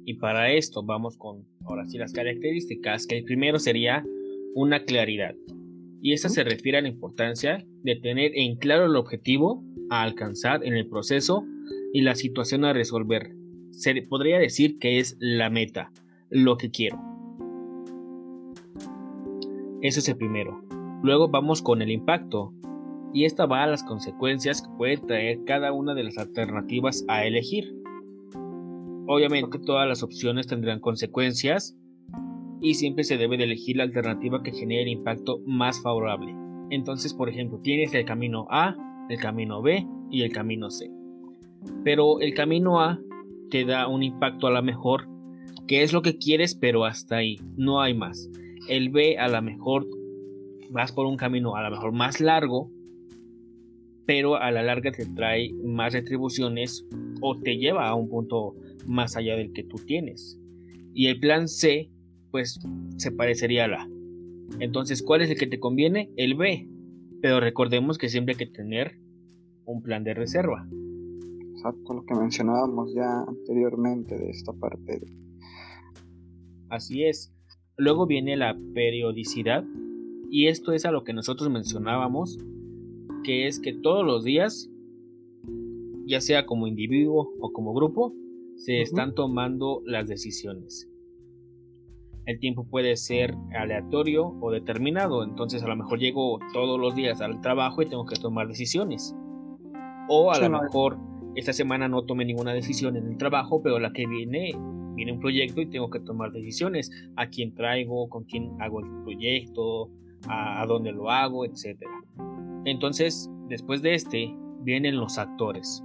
Y 0.04 0.14
para 0.14 0.52
esto 0.52 0.84
vamos 0.84 1.16
con, 1.16 1.44
ahora 1.64 1.84
sí, 1.86 1.98
las 1.98 2.12
características, 2.12 3.06
que 3.06 3.18
el 3.18 3.24
primero 3.24 3.58
sería 3.58 4.04
una 4.54 4.84
claridad. 4.84 5.34
Y 6.00 6.12
esta 6.12 6.28
se 6.28 6.44
refiere 6.44 6.78
a 6.78 6.82
la 6.82 6.88
importancia 6.88 7.66
de 7.82 7.96
tener 7.96 8.30
en 8.34 8.56
claro 8.56 8.86
el 8.86 8.96
objetivo 8.96 9.64
a 9.90 10.02
alcanzar 10.02 10.64
en 10.64 10.74
el 10.74 10.88
proceso 10.88 11.44
y 11.92 12.02
la 12.02 12.14
situación 12.14 12.64
a 12.64 12.72
resolver. 12.72 13.34
Se 13.70 13.94
podría 14.02 14.38
decir 14.38 14.78
que 14.78 14.98
es 14.98 15.16
la 15.20 15.50
meta, 15.50 15.92
lo 16.30 16.56
que 16.56 16.70
quiero. 16.70 16.98
Eso 19.82 20.00
es 20.00 20.08
el 20.08 20.16
primero. 20.16 20.62
Luego 21.02 21.28
vamos 21.28 21.62
con 21.62 21.82
el 21.82 21.90
impacto. 21.90 22.52
Y 23.12 23.24
esta 23.24 23.46
va 23.46 23.62
a 23.62 23.66
las 23.66 23.84
consecuencias 23.84 24.62
que 24.62 24.68
puede 24.76 24.96
traer 24.96 25.44
cada 25.44 25.72
una 25.72 25.94
de 25.94 26.04
las 26.04 26.18
alternativas 26.18 27.04
a 27.08 27.24
elegir. 27.24 27.74
Obviamente 29.06 29.58
todas 29.60 29.86
las 29.86 30.02
opciones 30.02 30.46
tendrán 30.46 30.80
consecuencias 30.80 31.78
y 32.60 32.74
siempre 32.74 33.04
se 33.04 33.16
debe 33.16 33.36
de 33.36 33.44
elegir 33.44 33.76
la 33.76 33.84
alternativa 33.84 34.42
que 34.42 34.52
genere 34.52 34.82
el 34.82 34.88
impacto 34.88 35.40
más 35.46 35.80
favorable. 35.80 36.34
Entonces, 36.70 37.14
por 37.14 37.28
ejemplo, 37.28 37.60
tienes 37.62 37.94
el 37.94 38.04
camino 38.04 38.46
A, 38.50 38.74
el 39.08 39.18
camino 39.18 39.62
B 39.62 39.86
y 40.10 40.22
el 40.22 40.32
camino 40.32 40.70
C. 40.70 40.90
Pero 41.84 42.20
el 42.20 42.34
camino 42.34 42.80
A 42.80 43.00
te 43.50 43.64
da 43.64 43.88
un 43.88 44.02
impacto 44.02 44.46
a 44.46 44.50
la 44.50 44.62
mejor, 44.62 45.08
que 45.66 45.82
es 45.82 45.92
lo 45.92 46.02
que 46.02 46.18
quieres, 46.18 46.54
pero 46.54 46.84
hasta 46.84 47.16
ahí, 47.16 47.38
no 47.56 47.80
hay 47.80 47.94
más. 47.94 48.30
El 48.68 48.90
B 48.90 49.18
a 49.18 49.28
la 49.28 49.40
mejor 49.40 49.86
vas 50.70 50.92
por 50.92 51.06
un 51.06 51.16
camino 51.16 51.56
a 51.56 51.62
lo 51.62 51.70
mejor 51.70 51.92
más 51.92 52.20
largo, 52.20 52.70
pero 54.06 54.36
a 54.36 54.50
la 54.50 54.62
larga 54.62 54.92
te 54.92 55.06
trae 55.06 55.52
más 55.64 55.92
retribuciones 55.92 56.86
o 57.20 57.38
te 57.38 57.56
lleva 57.56 57.88
a 57.88 57.94
un 57.94 58.08
punto 58.08 58.54
más 58.86 59.16
allá 59.16 59.36
del 59.36 59.52
que 59.52 59.64
tú 59.64 59.76
tienes. 59.84 60.40
Y 60.94 61.08
el 61.08 61.18
plan 61.20 61.48
C, 61.48 61.90
pues 62.30 62.58
se 62.96 63.12
parecería 63.12 63.64
a 63.64 63.68
la. 63.68 63.88
Entonces, 64.60 65.02
¿cuál 65.02 65.22
es 65.22 65.30
el 65.30 65.38
que 65.38 65.46
te 65.46 65.58
conviene? 65.58 66.10
El 66.16 66.34
B. 66.34 66.68
Pero 67.20 67.40
recordemos 67.40 67.98
que 67.98 68.08
siempre 68.08 68.34
hay 68.34 68.38
que 68.38 68.46
tener 68.46 68.98
un 69.64 69.82
plan 69.82 70.04
de 70.04 70.14
reserva. 70.14 70.66
Exacto, 71.66 71.94
lo 71.94 72.04
que 72.04 72.14
mencionábamos 72.14 72.94
ya 72.94 73.22
anteriormente 73.26 74.16
de 74.16 74.30
esta 74.30 74.52
parte. 74.52 75.00
Así 76.68 77.02
es. 77.04 77.34
Luego 77.76 78.06
viene 78.06 78.36
la 78.36 78.56
periodicidad. 78.72 79.64
Y 80.30 80.46
esto 80.46 80.72
es 80.72 80.84
a 80.84 80.92
lo 80.92 81.02
que 81.02 81.12
nosotros 81.12 81.50
mencionábamos, 81.50 82.38
que 83.24 83.48
es 83.48 83.58
que 83.58 83.72
todos 83.72 84.04
los 84.06 84.22
días, 84.22 84.70
ya 86.06 86.20
sea 86.20 86.46
como 86.46 86.68
individuo 86.68 87.32
o 87.40 87.52
como 87.52 87.74
grupo, 87.74 88.12
se 88.56 88.80
están 88.80 89.14
tomando 89.14 89.82
las 89.84 90.06
decisiones. 90.06 90.88
El 92.26 92.38
tiempo 92.38 92.64
puede 92.68 92.96
ser 92.96 93.34
aleatorio 93.56 94.36
o 94.40 94.50
determinado, 94.52 95.24
entonces 95.24 95.62
a 95.64 95.68
lo 95.68 95.76
mejor 95.76 95.98
llego 95.98 96.38
todos 96.52 96.78
los 96.78 96.94
días 96.94 97.20
al 97.20 97.40
trabajo 97.40 97.82
y 97.82 97.88
tengo 97.88 98.06
que 98.06 98.16
tomar 98.16 98.46
decisiones. 98.48 99.16
O 100.08 100.32
a 100.32 100.38
lo 100.40 100.50
mejor 100.50 100.98
esta 101.36 101.52
semana 101.52 101.86
no 101.86 102.02
tomé 102.02 102.24
ninguna 102.24 102.54
decisión 102.54 102.96
en 102.96 103.06
el 103.06 103.18
trabajo, 103.18 103.62
pero 103.62 103.78
la 103.78 103.92
que 103.92 104.06
viene, 104.06 104.52
viene 104.94 105.12
un 105.12 105.20
proyecto 105.20 105.60
y 105.60 105.66
tengo 105.66 105.90
que 105.90 106.00
tomar 106.00 106.32
decisiones. 106.32 106.90
A 107.16 107.28
quién 107.28 107.54
traigo, 107.54 108.08
con 108.08 108.24
quién 108.24 108.50
hago 108.58 108.80
el 108.80 108.86
proyecto, 109.04 109.90
a, 110.28 110.64
dónde 110.66 110.92
lo 110.92 111.10
hago, 111.10 111.44
etc. 111.44 111.78
Entonces, 112.64 113.30
después 113.48 113.82
de 113.82 113.94
este, 113.94 114.34
vienen 114.62 114.96
los 114.96 115.18
actores. 115.18 115.84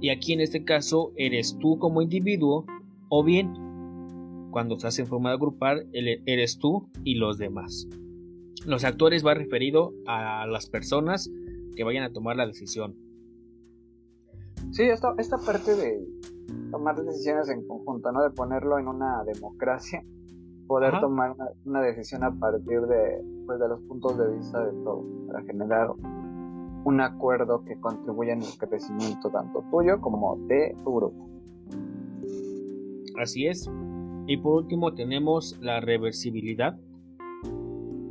Y 0.00 0.10
aquí 0.10 0.32
en 0.32 0.40
este 0.40 0.64
caso 0.64 1.12
eres 1.16 1.56
tú 1.60 1.78
como 1.78 2.02
individuo 2.02 2.66
o 3.08 3.22
bien 3.22 3.54
cuando 4.50 4.74
estás 4.74 4.98
en 4.98 5.06
forma 5.06 5.30
de 5.30 5.36
agrupar 5.36 5.84
eres 5.92 6.58
tú 6.58 6.90
y 7.04 7.14
los 7.14 7.38
demás. 7.38 7.88
Los 8.66 8.84
actores 8.84 9.24
va 9.24 9.34
referido 9.34 9.92
a 10.06 10.46
las 10.46 10.68
personas 10.68 11.30
que 11.76 11.84
vayan 11.84 12.02
a 12.02 12.12
tomar 12.12 12.36
la 12.36 12.46
decisión. 12.46 12.96
Sí, 14.74 14.82
esta, 14.82 15.14
esta 15.18 15.38
parte 15.38 15.76
de 15.76 16.04
tomar 16.72 17.00
decisiones 17.00 17.48
en 17.48 17.64
conjunto, 17.64 18.10
¿no? 18.10 18.24
De 18.24 18.30
ponerlo 18.30 18.76
en 18.80 18.88
una 18.88 19.22
democracia, 19.22 20.02
poder 20.66 20.98
tomar 21.00 21.36
una, 21.64 21.80
decisión 21.80 22.24
a 22.24 22.32
partir 22.32 22.80
de, 22.80 23.22
pues, 23.46 23.60
de 23.60 23.68
los 23.68 23.80
puntos 23.82 24.18
de 24.18 24.36
vista 24.36 24.64
de 24.64 24.72
todos, 24.82 25.06
para 25.28 25.44
generar 25.44 25.90
un 26.84 27.00
acuerdo 27.00 27.64
que 27.64 27.78
contribuya 27.78 28.32
en 28.32 28.42
el 28.42 28.58
crecimiento 28.58 29.30
tanto 29.30 29.62
tuyo 29.70 30.00
como 30.00 30.38
de 30.48 30.74
tu 30.82 30.96
grupo. 30.96 31.30
Así 33.16 33.46
es. 33.46 33.70
Y 34.26 34.38
por 34.38 34.64
último 34.64 34.92
tenemos 34.92 35.56
la 35.60 35.78
reversibilidad. 35.78 36.76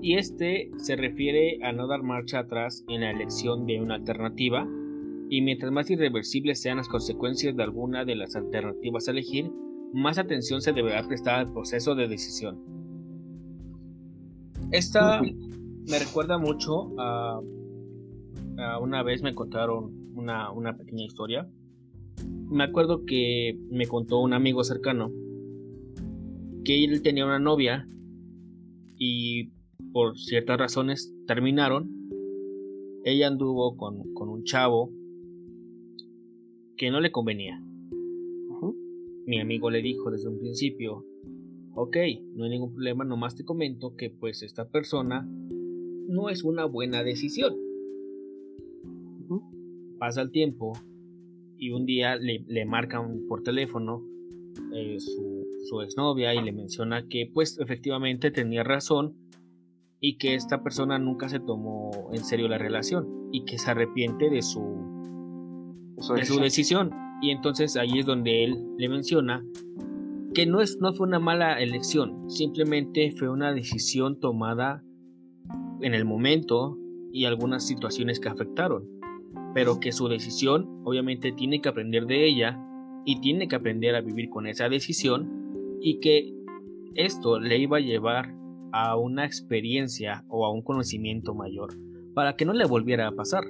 Y 0.01 0.15
este 0.15 0.71
se 0.77 0.95
refiere 0.95 1.59
a 1.61 1.73
no 1.73 1.87
dar 1.87 2.03
marcha 2.03 2.39
atrás 2.39 2.85
en 2.87 3.01
la 3.01 3.11
elección 3.11 3.65
de 3.65 3.81
una 3.81 3.95
alternativa. 3.95 4.65
Y 5.33 5.41
mientras 5.41 5.71
más 5.71 5.89
irreversibles 5.89 6.61
sean 6.61 6.77
las 6.77 6.87
consecuencias 6.87 7.55
de 7.55 7.63
alguna 7.63 8.05
de 8.05 8.13
las 8.13 8.35
alternativas 8.35 9.07
a 9.07 9.11
elegir, 9.13 9.49
más 9.91 10.19
atención 10.19 10.61
se 10.61 10.73
deberá 10.73 11.07
prestar 11.07 11.39
al 11.39 11.51
proceso 11.51 11.95
de 11.95 12.07
decisión. 12.07 12.59
Esta 14.69 15.23
me 15.23 15.97
recuerda 15.97 16.37
mucho 16.37 16.91
a 16.99 17.41
una 18.79 19.01
vez 19.01 19.23
me 19.23 19.33
contaron 19.33 20.13
una, 20.13 20.51
una 20.51 20.77
pequeña 20.77 21.03
historia. 21.03 21.49
Me 22.47 22.65
acuerdo 22.65 23.03
que 23.03 23.57
me 23.71 23.87
contó 23.87 24.19
un 24.19 24.33
amigo 24.33 24.63
cercano 24.63 25.11
que 26.63 26.83
él 26.83 27.01
tenía 27.01 27.25
una 27.25 27.39
novia 27.39 27.87
y 28.99 29.49
por 29.93 30.15
ciertas 30.15 30.59
razones 30.59 31.11
terminaron. 31.25 31.89
Ella 33.03 33.29
anduvo 33.29 33.75
con, 33.75 33.97
un 34.29 34.43
chavo 34.43 34.91
que 36.83 36.91
no 36.91 36.99
le 36.99 37.13
convenía. 37.13 37.63
Mi 39.25 39.39
amigo 39.39 39.69
le 39.69 39.81
dijo 39.81 40.11
desde 40.11 40.27
un 40.27 40.37
principio, 40.37 41.05
ok, 41.75 41.95
no 42.35 42.43
hay 42.43 42.49
ningún 42.49 42.73
problema, 42.73 43.05
nomás 43.05 43.37
te 43.37 43.45
comento 43.45 43.95
que 43.95 44.09
pues 44.09 44.43
esta 44.43 44.67
persona 44.67 45.25
no 45.25 46.29
es 46.29 46.43
una 46.43 46.65
buena 46.65 47.01
decisión. 47.01 47.55
Pasa 49.97 50.23
el 50.23 50.31
tiempo 50.31 50.73
y 51.57 51.71
un 51.71 51.85
día 51.85 52.17
le, 52.17 52.43
le 52.49 52.65
marcan 52.65 53.27
por 53.29 53.43
teléfono 53.43 54.03
eh, 54.73 54.99
su, 54.99 55.47
su 55.63 55.81
exnovia 55.83 56.35
y 56.35 56.43
le 56.43 56.51
menciona 56.51 57.07
que 57.07 57.31
pues 57.33 57.57
efectivamente 57.59 58.29
tenía 58.29 58.65
razón 58.65 59.15
y 60.01 60.17
que 60.17 60.35
esta 60.35 60.63
persona 60.63 60.99
nunca 60.99 61.29
se 61.29 61.39
tomó 61.39 62.09
en 62.11 62.25
serio 62.25 62.49
la 62.49 62.57
relación 62.57 63.29
y 63.31 63.45
que 63.45 63.57
se 63.57 63.71
arrepiente 63.71 64.29
de 64.29 64.41
su, 64.41 64.92
de 66.09 66.25
su 66.25 66.39
decisión. 66.39 66.91
Y 67.21 67.31
entonces 67.31 67.77
ahí 67.77 67.99
es 67.99 68.05
donde 68.05 68.43
él 68.43 68.57
le 68.77 68.89
menciona 68.89 69.45
que 70.33 70.45
no, 70.45 70.61
es, 70.61 70.77
no 70.81 70.93
fue 70.93 71.07
una 71.07 71.19
mala 71.19 71.61
elección, 71.61 72.29
simplemente 72.29 73.11
fue 73.11 73.29
una 73.29 73.53
decisión 73.53 74.19
tomada 74.19 74.83
en 75.81 75.93
el 75.93 76.05
momento 76.05 76.77
y 77.11 77.25
algunas 77.25 77.65
situaciones 77.67 78.19
que 78.19 78.29
afectaron, 78.29 78.89
pero 79.53 79.79
que 79.79 79.91
su 79.91 80.07
decisión 80.07 80.81
obviamente 80.83 81.31
tiene 81.31 81.61
que 81.61 81.69
aprender 81.69 82.07
de 82.07 82.25
ella 82.25 82.59
y 83.05 83.21
tiene 83.21 83.47
que 83.47 83.55
aprender 83.55 83.95
a 83.95 84.01
vivir 84.01 84.29
con 84.29 84.47
esa 84.47 84.69
decisión 84.69 85.77
y 85.81 85.99
que 85.99 86.33
esto 86.95 87.39
le 87.39 87.57
iba 87.59 87.77
a 87.77 87.81
llevar 87.81 88.33
a 88.71 88.97
una 88.97 89.25
experiencia 89.25 90.25
o 90.29 90.45
a 90.45 90.51
un 90.51 90.63
conocimiento 90.63 91.35
mayor 91.35 91.77
para 92.15 92.35
que 92.35 92.45
no 92.45 92.53
le 92.53 92.65
volviera 92.65 93.07
a 93.07 93.11
pasar. 93.11 93.43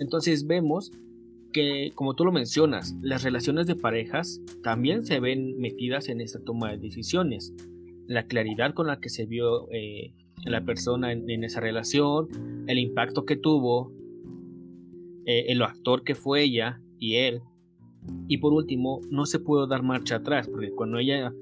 Entonces 0.00 0.46
vemos 0.46 0.92
que, 1.52 1.92
como 1.94 2.14
tú 2.14 2.24
lo 2.24 2.32
mencionas, 2.32 2.94
las 3.02 3.22
relaciones 3.22 3.66
de 3.66 3.74
parejas 3.74 4.40
también 4.62 5.04
se 5.04 5.20
ven 5.20 5.58
metidas 5.58 6.08
en 6.08 6.20
esta 6.20 6.40
toma 6.40 6.70
de 6.72 6.78
decisiones. 6.78 7.54
La 8.06 8.26
claridad 8.26 8.74
con 8.74 8.86
la 8.86 9.00
que 9.00 9.08
se 9.08 9.26
vio 9.26 9.70
eh, 9.70 10.12
la 10.44 10.64
persona 10.64 11.12
en, 11.12 11.44
esa 11.44 11.60
relación, 11.60 12.28
el 12.66 12.78
impacto 12.78 13.24
que 13.24 13.36
tuvo, 13.36 13.92
eh, 15.26 15.46
el 15.48 15.62
actor 15.62 16.04
que 16.04 16.14
fue 16.14 16.42
ella 16.42 16.80
y 16.98 17.16
él. 17.16 17.42
Y 18.28 18.38
por 18.38 18.52
último, 18.52 19.00
no 19.10 19.26
se 19.26 19.38
pudo 19.38 19.66
dar 19.66 19.82
marcha 19.82 20.16
atrás, 20.16 20.48
porque 20.48 20.70
cuando 20.70 20.98
ella, 20.98 21.32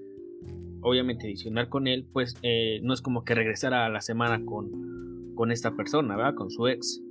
obviamente, 0.80 1.26
adicionar 1.26 1.68
con 1.68 1.86
él, 1.86 2.06
pues 2.12 2.36
eh, 2.42 2.80
no 2.82 2.94
es 2.94 3.02
como 3.02 3.24
que 3.24 3.34
regresara 3.34 3.86
a 3.86 3.88
la 3.88 4.00
semana 4.00 4.44
con, 4.44 5.34
con 5.34 5.52
esta 5.52 5.76
persona, 5.76 6.16
¿verdad? 6.16 6.34
Con 6.34 6.50
su 6.50 6.66
ex. 6.66 7.02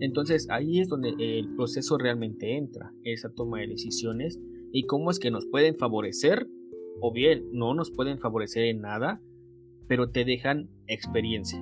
Entonces 0.00 0.48
ahí 0.50 0.80
es 0.80 0.88
donde 0.88 1.14
el 1.18 1.54
proceso 1.54 1.98
realmente 1.98 2.56
entra, 2.56 2.92
esa 3.04 3.30
toma 3.30 3.60
de 3.60 3.68
decisiones 3.68 4.40
y 4.72 4.86
cómo 4.86 5.10
es 5.10 5.18
que 5.18 5.30
nos 5.30 5.46
pueden 5.46 5.76
favorecer 5.76 6.46
o 7.00 7.12
bien 7.12 7.44
no 7.52 7.74
nos 7.74 7.90
pueden 7.90 8.18
favorecer 8.18 8.64
en 8.64 8.80
nada, 8.80 9.20
pero 9.88 10.10
te 10.10 10.24
dejan 10.24 10.68
experiencia. 10.86 11.58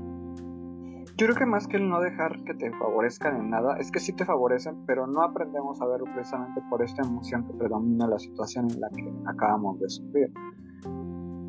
Yo 1.16 1.26
creo 1.26 1.36
que 1.36 1.46
más 1.46 1.66
que 1.66 1.78
el 1.78 1.88
no 1.88 2.00
dejar 2.00 2.44
que 2.44 2.54
te 2.54 2.70
favorezcan 2.70 3.40
en 3.40 3.50
nada, 3.50 3.76
es 3.78 3.90
que 3.90 3.98
sí 3.98 4.14
te 4.14 4.24
favorecen, 4.24 4.86
pero 4.86 5.08
no 5.08 5.22
aprendemos 5.22 5.80
a 5.80 5.86
verlo 5.86 6.06
precisamente 6.14 6.60
por 6.70 6.80
esta 6.80 7.02
emoción 7.02 7.44
que 7.44 7.54
predomina 7.54 8.06
la 8.06 8.20
situación 8.20 8.70
en 8.70 8.80
la 8.80 8.88
que 8.90 9.12
acabamos 9.26 9.80
de 9.80 9.88
sufrir 9.88 10.30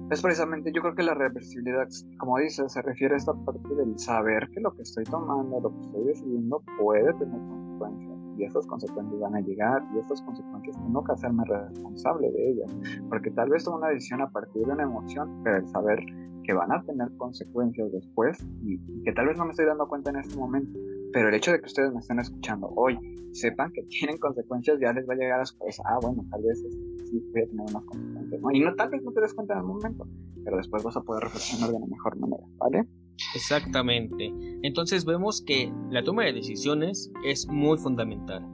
es 0.09 0.21
precisamente, 0.21 0.71
yo 0.73 0.81
creo 0.81 0.95
que 0.95 1.03
la 1.03 1.13
reversibilidad, 1.13 1.87
como 2.17 2.37
dices, 2.39 2.71
se 2.71 2.81
refiere 2.81 3.13
a 3.13 3.17
esta 3.17 3.33
parte 3.33 3.75
del 3.75 3.97
saber 3.99 4.49
que 4.51 4.59
lo 4.59 4.73
que 4.75 4.81
estoy 4.81 5.03
tomando, 5.03 5.59
lo 5.59 5.71
que 5.71 5.81
estoy 5.81 6.03
decidiendo 6.05 6.63
puede 6.77 7.13
tener 7.13 7.39
consecuencias 7.39 8.19
y 8.39 8.45
estas 8.45 8.65
consecuencias 8.67 9.19
van 9.19 9.35
a 9.35 9.41
llegar 9.41 9.83
y 9.93 9.99
estas 9.99 10.21
consecuencias 10.21 10.75
tengo 10.77 11.03
que 11.03 11.11
hacerme 11.11 11.43
responsable 11.45 12.31
de 12.31 12.51
ellas, 12.51 12.77
porque 13.09 13.31
tal 13.31 13.49
vez 13.49 13.63
tomo 13.65 13.77
una 13.77 13.89
decisión 13.89 14.21
a 14.21 14.29
partir 14.29 14.65
de 14.65 14.71
una 14.71 14.83
emoción, 14.83 15.41
pero 15.43 15.57
el 15.57 15.67
saber 15.67 15.99
que 16.43 16.53
van 16.53 16.71
a 16.71 16.81
tener 16.83 17.09
consecuencias 17.17 17.91
después 17.91 18.37
y, 18.63 18.79
que 19.03 19.11
tal 19.11 19.27
vez 19.27 19.37
no 19.37 19.45
me 19.45 19.51
estoy 19.51 19.65
dando 19.65 19.87
cuenta 19.87 20.09
en 20.09 20.17
este 20.17 20.37
momento, 20.37 20.79
pero 21.11 21.27
el 21.29 21.35
hecho 21.35 21.51
de 21.51 21.59
que 21.59 21.65
ustedes 21.65 21.93
me 21.93 21.99
estén 21.99 22.19
escuchando 22.19 22.71
hoy, 22.75 22.97
sepan 23.33 23.71
que 23.71 23.83
tienen 23.83 24.17
consecuencias, 24.17 24.79
ya 24.81 24.93
les 24.93 25.07
va 25.07 25.13
a 25.13 25.17
llegar 25.17 25.41
a 25.41 25.45
su 25.45 25.57
cabeza, 25.57 25.83
ah, 25.85 25.99
bueno, 26.01 26.25
tal 26.31 26.41
vez 26.41 26.59
sí 27.05 27.23
voy 27.31 27.41
a 27.41 27.45
tener 27.45 27.65
unas 27.69 27.83
consecuencias, 27.83 28.18
Y 28.53 28.59
no, 28.59 28.75
tal 28.75 28.89
vez 28.89 29.03
no 29.03 29.11
te 29.11 29.21
des 29.21 29.33
cuenta 29.33 29.53
en 29.53 29.59
el 29.59 29.65
momento, 29.65 30.07
pero 30.43 30.57
después 30.57 30.83
vas 30.83 30.97
a 30.97 31.01
poder 31.01 31.23
reflexionar 31.23 31.69
de 31.69 31.75
una 31.75 31.87
mejor 31.87 32.17
manera, 32.17 32.43
¿vale? 32.57 32.87
Exactamente. 33.35 34.33
Entonces 34.63 35.05
vemos 35.05 35.41
que 35.41 35.71
la 35.89 36.03
toma 36.03 36.25
de 36.25 36.33
decisiones 36.33 37.11
es 37.25 37.47
muy 37.47 37.77
fundamental. 37.77 38.45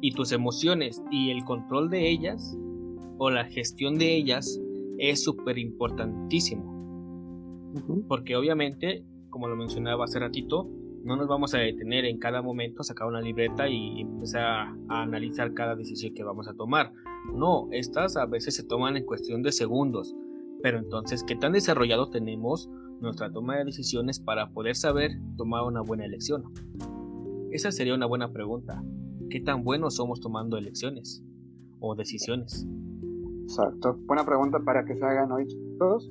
Y 0.00 0.12
tus 0.12 0.32
emociones 0.32 1.02
y 1.10 1.30
el 1.30 1.44
control 1.44 1.90
de 1.90 2.08
ellas 2.08 2.56
o 3.18 3.30
la 3.30 3.44
gestión 3.44 3.98
de 3.98 4.16
ellas 4.16 4.60
es 4.98 5.22
súper 5.22 5.58
importantísimo. 5.58 6.76
Porque 8.08 8.36
obviamente, 8.36 9.04
como 9.30 9.48
lo 9.48 9.56
mencionaba 9.56 10.04
hace 10.04 10.18
ratito, 10.18 10.68
no 11.04 11.16
nos 11.16 11.28
vamos 11.28 11.54
a 11.54 11.58
detener 11.58 12.04
en 12.04 12.18
cada 12.18 12.42
momento, 12.42 12.82
sacar 12.82 13.08
una 13.08 13.20
libreta 13.20 13.68
y 13.68 14.00
empezar 14.00 14.42
a, 14.42 14.76
analizar 14.88 15.54
cada 15.54 15.74
decisión 15.74 16.14
que 16.14 16.22
vamos 16.22 16.48
a 16.48 16.54
tomar. 16.54 16.92
No, 17.34 17.68
estas 17.72 18.16
a 18.16 18.26
veces 18.26 18.56
se 18.56 18.64
toman 18.64 18.96
en 18.96 19.04
cuestión 19.04 19.42
de 19.42 19.52
segundos. 19.52 20.14
Pero 20.62 20.78
entonces, 20.78 21.22
¿qué 21.22 21.36
tan 21.36 21.52
desarrollado 21.52 22.10
tenemos 22.10 22.68
nuestra 23.00 23.30
toma 23.32 23.56
de 23.58 23.64
decisiones 23.64 24.18
para 24.18 24.50
poder 24.50 24.74
saber 24.74 25.12
tomar 25.36 25.64
una 25.64 25.82
buena 25.82 26.04
elección? 26.04 26.44
Esa 27.50 27.70
sería 27.70 27.94
una 27.94 28.06
buena 28.06 28.32
pregunta. 28.32 28.82
¿Qué 29.30 29.40
tan 29.40 29.62
buenos 29.62 29.96
somos 29.96 30.20
tomando 30.20 30.56
elecciones 30.56 31.22
o 31.80 31.94
decisiones? 31.94 32.66
Exacto. 33.42 33.96
Buena 34.06 34.24
pregunta 34.24 34.58
para 34.60 34.84
que 34.84 34.96
se 34.96 35.04
hagan 35.04 35.30
hoy 35.30 35.46
todos. 35.78 36.10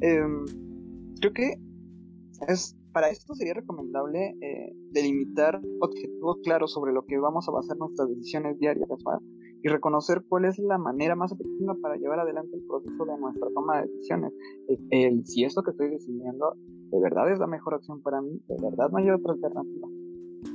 Em, 0.00 0.44
creo 1.20 1.32
que 1.32 1.60
es 2.48 2.76
para 2.92 3.10
esto 3.10 3.34
sería 3.34 3.52
recomendable 3.52 4.36
eh, 4.40 4.74
delimitar 4.90 5.60
objetivos 5.80 6.38
claros 6.42 6.72
sobre 6.72 6.94
lo 6.94 7.04
que 7.04 7.18
vamos 7.18 7.46
a 7.46 7.52
basar 7.52 7.76
nuestras 7.76 8.08
decisiones 8.08 8.58
diarias 8.58 8.88
y 9.66 9.68
reconocer 9.68 10.22
cuál 10.28 10.44
es 10.44 10.60
la 10.60 10.78
manera 10.78 11.16
más 11.16 11.32
efectiva 11.32 11.74
para 11.82 11.96
llevar 11.96 12.20
adelante 12.20 12.54
el 12.54 12.62
proceso 12.68 13.04
de 13.04 13.18
nuestra 13.18 13.48
toma 13.52 13.80
de 13.80 13.88
decisiones. 13.88 14.32
El, 14.90 15.26
si 15.26 15.42
esto 15.42 15.64
que 15.64 15.72
estoy 15.72 15.90
decidiendo 15.90 16.54
de 16.92 17.00
verdad 17.00 17.32
es 17.32 17.40
la 17.40 17.48
mejor 17.48 17.74
opción 17.74 18.00
para 18.00 18.22
mí, 18.22 18.40
de 18.46 18.54
verdad 18.62 18.90
no 18.92 18.98
hay 18.98 19.10
otra 19.10 19.32
alternativa. 19.32 19.88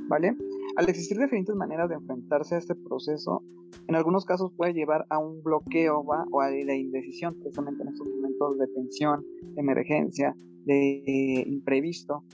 ¿Vale? 0.08 0.34
Al 0.76 0.88
existir 0.88 1.18
diferentes 1.18 1.54
maneras 1.54 1.90
de 1.90 1.96
enfrentarse 1.96 2.54
a 2.54 2.58
este 2.58 2.74
proceso, 2.74 3.42
en 3.86 3.96
algunos 3.96 4.24
casos 4.24 4.50
puede 4.56 4.72
llevar 4.72 5.04
a 5.10 5.18
un 5.18 5.42
bloqueo 5.42 5.98
o 5.98 6.40
a 6.40 6.50
la 6.50 6.74
indecisión, 6.74 7.34
precisamente 7.38 7.82
en 7.82 7.88
estos 7.90 8.08
momentos 8.08 8.58
de 8.58 8.66
tensión, 8.68 9.26
de 9.42 9.60
emergencia, 9.60 10.34
de 10.64 11.44
imprevisto. 11.46 12.24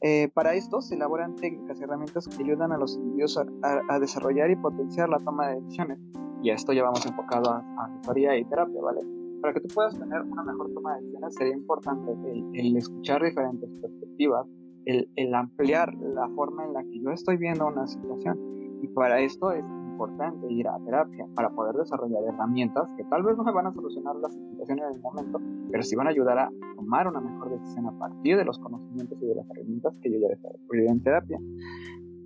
Eh, 0.00 0.30
para 0.32 0.54
esto 0.54 0.80
se 0.80 0.94
elaboran 0.94 1.34
técnicas 1.34 1.80
y 1.80 1.84
herramientas 1.84 2.28
que 2.28 2.42
ayudan 2.42 2.72
a 2.72 2.78
los 2.78 2.96
individuos 2.96 3.38
a, 3.38 3.98
desarrollar 3.98 4.50
y 4.50 4.56
potenciar 4.56 5.08
la 5.08 5.18
toma 5.18 5.48
de 5.48 5.60
decisiones. 5.60 5.98
Y 6.42 6.50
a 6.50 6.54
esto 6.54 6.72
ya 6.72 6.82
enfocado 7.06 7.50
a, 7.50 7.64
asesoría 7.84 8.36
y 8.36 8.44
terapia, 8.44 8.80
¿vale? 8.80 9.00
Para 9.40 9.54
que 9.54 9.60
tú 9.60 9.68
puedas 9.74 9.98
tener 9.98 10.22
una 10.22 10.44
mejor 10.44 10.72
toma 10.72 10.94
de 10.94 11.00
decisiones 11.00 11.34
sería 11.34 11.54
importante 11.54 12.12
el, 12.54 12.76
escuchar 12.76 13.22
diferentes 13.22 13.68
perspectivas, 13.80 14.46
el, 14.84 15.10
el 15.16 15.34
ampliar 15.34 15.92
la 15.94 16.28
forma 16.30 16.64
en 16.64 16.74
la 16.74 16.82
que 16.84 17.00
yo 17.00 17.10
estoy 17.10 17.36
viendo 17.36 17.66
una 17.66 17.86
situación. 17.86 18.38
Y 18.82 18.88
para 18.88 19.20
esto 19.20 19.50
es 19.50 19.64
importante 19.98 20.46
ir 20.52 20.68
a 20.68 20.78
terapia 20.84 21.26
para 21.34 21.50
poder 21.50 21.74
desarrollar 21.74 22.22
herramientas 22.22 22.88
que 22.96 23.02
tal 23.04 23.24
vez 23.24 23.36
no 23.36 23.42
me 23.42 23.52
van 23.52 23.66
a 23.66 23.72
solucionar 23.72 24.14
las 24.16 24.32
situaciones 24.32 24.84
en 24.84 24.94
el 24.94 25.00
momento, 25.00 25.40
pero 25.72 25.82
sí 25.82 25.96
van 25.96 26.06
a 26.06 26.10
ayudar 26.10 26.38
a 26.38 26.50
tomar 26.76 27.08
una 27.08 27.20
mejor 27.20 27.50
decisión 27.50 27.86
a 27.86 27.98
partir 27.98 28.36
de 28.36 28.44
los 28.44 28.60
conocimientos 28.60 29.18
y 29.20 29.26
de 29.26 29.34
las 29.34 29.50
herramientas 29.50 29.94
que 30.00 30.12
yo 30.12 30.20
ya 30.20 30.28
desarrollé 30.28 30.86
en 30.86 31.02
terapia. 31.02 31.40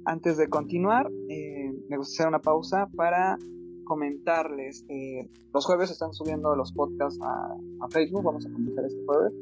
Antes 0.05 0.37
de 0.37 0.49
continuar, 0.49 1.11
eh, 1.31 1.73
me 1.89 1.97
gustaría 1.97 2.27
hacer 2.27 2.29
una 2.29 2.41
pausa 2.41 2.89
para 2.95 3.39
comentarles. 3.85 4.85
Eh, 4.89 5.31
los 5.55 5.65
jueves 5.65 5.91
están 5.91 6.13
subiendo 6.13 6.55
los 6.55 6.73
podcasts 6.73 7.19
a, 7.23 7.89
Facebook, 7.89 8.23
vamos 8.23 8.47
a 8.47 8.53
comenzar 8.53 8.85
este 8.85 9.03
jueves, 9.07 9.33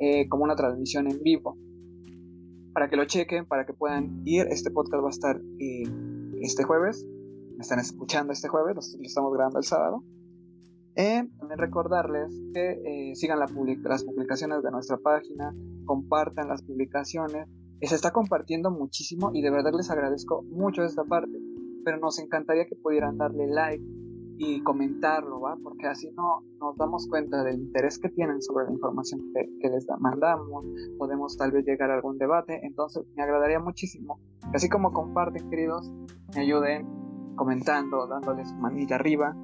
eh, 0.00 0.28
como 0.28 0.44
una 0.44 0.54
transmisión 0.54 1.10
en 1.10 1.22
vivo. 1.22 1.56
Para 2.74 2.90
que 2.90 2.96
lo 2.96 3.06
chequen, 3.06 3.46
para 3.46 3.64
que 3.64 3.72
puedan 3.72 4.20
ir, 4.26 4.46
este 4.50 4.70
podcast 4.70 5.02
va 5.02 5.08
a 5.08 5.10
estar 5.10 5.40
este 6.42 6.62
jueves 6.64 7.06
me 7.60 7.62
están 7.62 7.78
escuchando 7.78 8.32
este 8.32 8.48
jueves, 8.48 8.96
lo 8.98 9.02
estamos 9.04 9.34
grabando 9.34 9.58
el 9.58 9.64
sábado. 9.64 10.02
Eh, 10.96 11.28
también 11.38 11.58
recordarles 11.58 12.34
que 12.54 13.10
eh, 13.10 13.14
sigan 13.14 13.38
las 13.38 13.52
publicaciones 13.52 14.62
de 14.62 14.70
nuestra 14.70 14.96
página, 14.96 15.54
compartan 15.84 16.48
las 16.48 16.62
publicaciones. 16.62 17.46
Se 17.82 17.94
está 17.94 18.12
compartiendo 18.12 18.70
muchísimo 18.70 19.30
y 19.34 19.42
de 19.42 19.50
verdad 19.50 19.72
les 19.76 19.90
agradezco 19.90 20.42
mucho 20.44 20.82
esta 20.84 21.04
parte. 21.04 21.38
Pero 21.84 21.98
nos 21.98 22.18
encantaría 22.18 22.64
que 22.64 22.76
pudieran 22.76 23.18
darle 23.18 23.46
like 23.46 23.84
y 24.38 24.62
comentarlo, 24.62 25.42
¿va? 25.42 25.58
Porque 25.62 25.86
así 25.86 26.10
no 26.12 26.42
nos 26.60 26.78
damos 26.78 27.08
cuenta 27.08 27.44
del 27.44 27.60
interés 27.60 27.98
que 27.98 28.08
tienen 28.08 28.40
sobre 28.40 28.64
la 28.64 28.72
información 28.72 29.20
que, 29.34 29.50
que, 29.60 29.68
les 29.68 29.86
mandamos, 29.98 30.64
podemos 30.96 31.36
tal 31.36 31.52
vez 31.52 31.66
llegar 31.66 31.90
a 31.90 31.96
algún 31.96 32.16
debate, 32.16 32.58
entonces 32.62 33.04
me 33.14 33.22
agradaría 33.22 33.58
muchísimo, 33.58 34.18
así 34.54 34.70
como 34.70 34.92
comparten, 34.92 35.50
queridos, 35.50 35.92
me 36.34 36.40
ayuden 36.40 36.99
comentando, 37.40 38.06
dándoles 38.06 38.52
manita 38.52 38.96
arriba. 38.96 39.34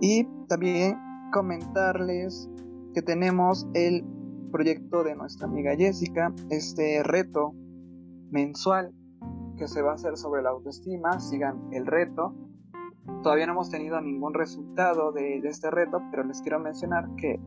Y 0.00 0.24
también 0.48 0.96
comentarles 1.30 2.48
que 2.94 3.02
tenemos 3.02 3.68
el 3.74 4.02
proyecto 4.50 5.04
de 5.04 5.14
nuestra 5.14 5.46
amiga 5.46 5.76
Jessica, 5.76 6.32
este 6.48 7.02
reto 7.02 7.52
mensual 8.30 8.94
que 9.58 9.68
se 9.68 9.82
va 9.82 9.90
a 9.90 9.94
hacer 9.96 10.16
sobre 10.16 10.40
la 10.40 10.48
autoestima. 10.48 11.20
Sigan 11.20 11.68
el 11.70 11.84
reto. 11.84 12.34
Todavía 13.22 13.44
no 13.44 13.52
hemos 13.52 13.68
tenido 13.68 14.00
ningún 14.00 14.32
resultado 14.32 15.12
de, 15.12 15.36
este 15.44 15.70
reto, 15.70 16.00
pero 16.10 16.24
les 16.24 16.40
quiero 16.40 16.60
mencionar 16.60 17.14
que 17.16 17.38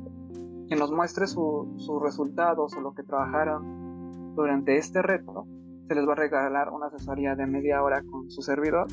quien 0.67 0.79
nos 0.79 0.91
muestre 0.91 1.25
sus 1.25 2.03
resultados 2.03 2.75
o 2.75 2.81
lo 2.81 2.93
que 2.93 3.01
trabajaron 3.01 4.35
durante 4.35 4.77
este 4.77 5.01
reto, 5.01 5.47
se 5.87 5.95
les 5.95 6.07
va 6.07 6.11
a 6.11 6.17
regalar 6.17 6.69
una 6.69 6.85
asesoría 6.85 7.35
de 7.35 7.47
media 7.47 7.81
hora 7.81 8.03
con 8.03 8.29
su 8.29 8.43
servidor 8.43 8.85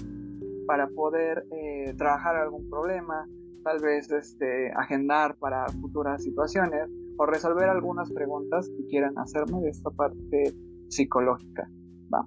para 0.67 0.89
poder 0.89 1.45
eh, 1.53 1.95
trabajar 1.97 2.37
algún 2.37 2.69
problema, 2.69 3.27
tal 3.65 3.81
vez 3.81 4.11
este, 4.11 4.71
agendar 4.73 5.37
para 5.37 5.67
futuras 5.81 6.23
situaciones 6.23 6.89
o 7.19 7.27
resolver 7.27 7.69
algunas 7.69 8.13
preguntas 8.13 8.69
que 8.69 8.87
quieran 8.87 9.19
hacerme 9.19 9.61
de 9.63 9.71
esta 9.71 9.91
parte 9.91 10.55
psicológica. 10.89 11.69
Va. 12.13 12.27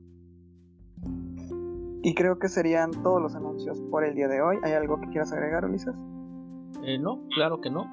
Y 2.01 2.15
creo 2.15 2.39
que 2.39 2.47
serían 2.47 2.91
todos 3.03 3.21
los 3.21 3.35
anuncios 3.35 3.79
por 3.91 4.03
el 4.03 4.15
día 4.15 4.27
de 4.27 4.41
hoy. 4.41 4.57
¿Hay 4.63 4.71
algo 4.73 4.99
que 4.99 5.07
quieras 5.09 5.31
agregar, 5.31 5.65
Ulises? 5.65 5.95
Eh, 6.83 6.97
no, 6.97 7.21
claro 7.35 7.59
que 7.61 7.69
no. 7.69 7.85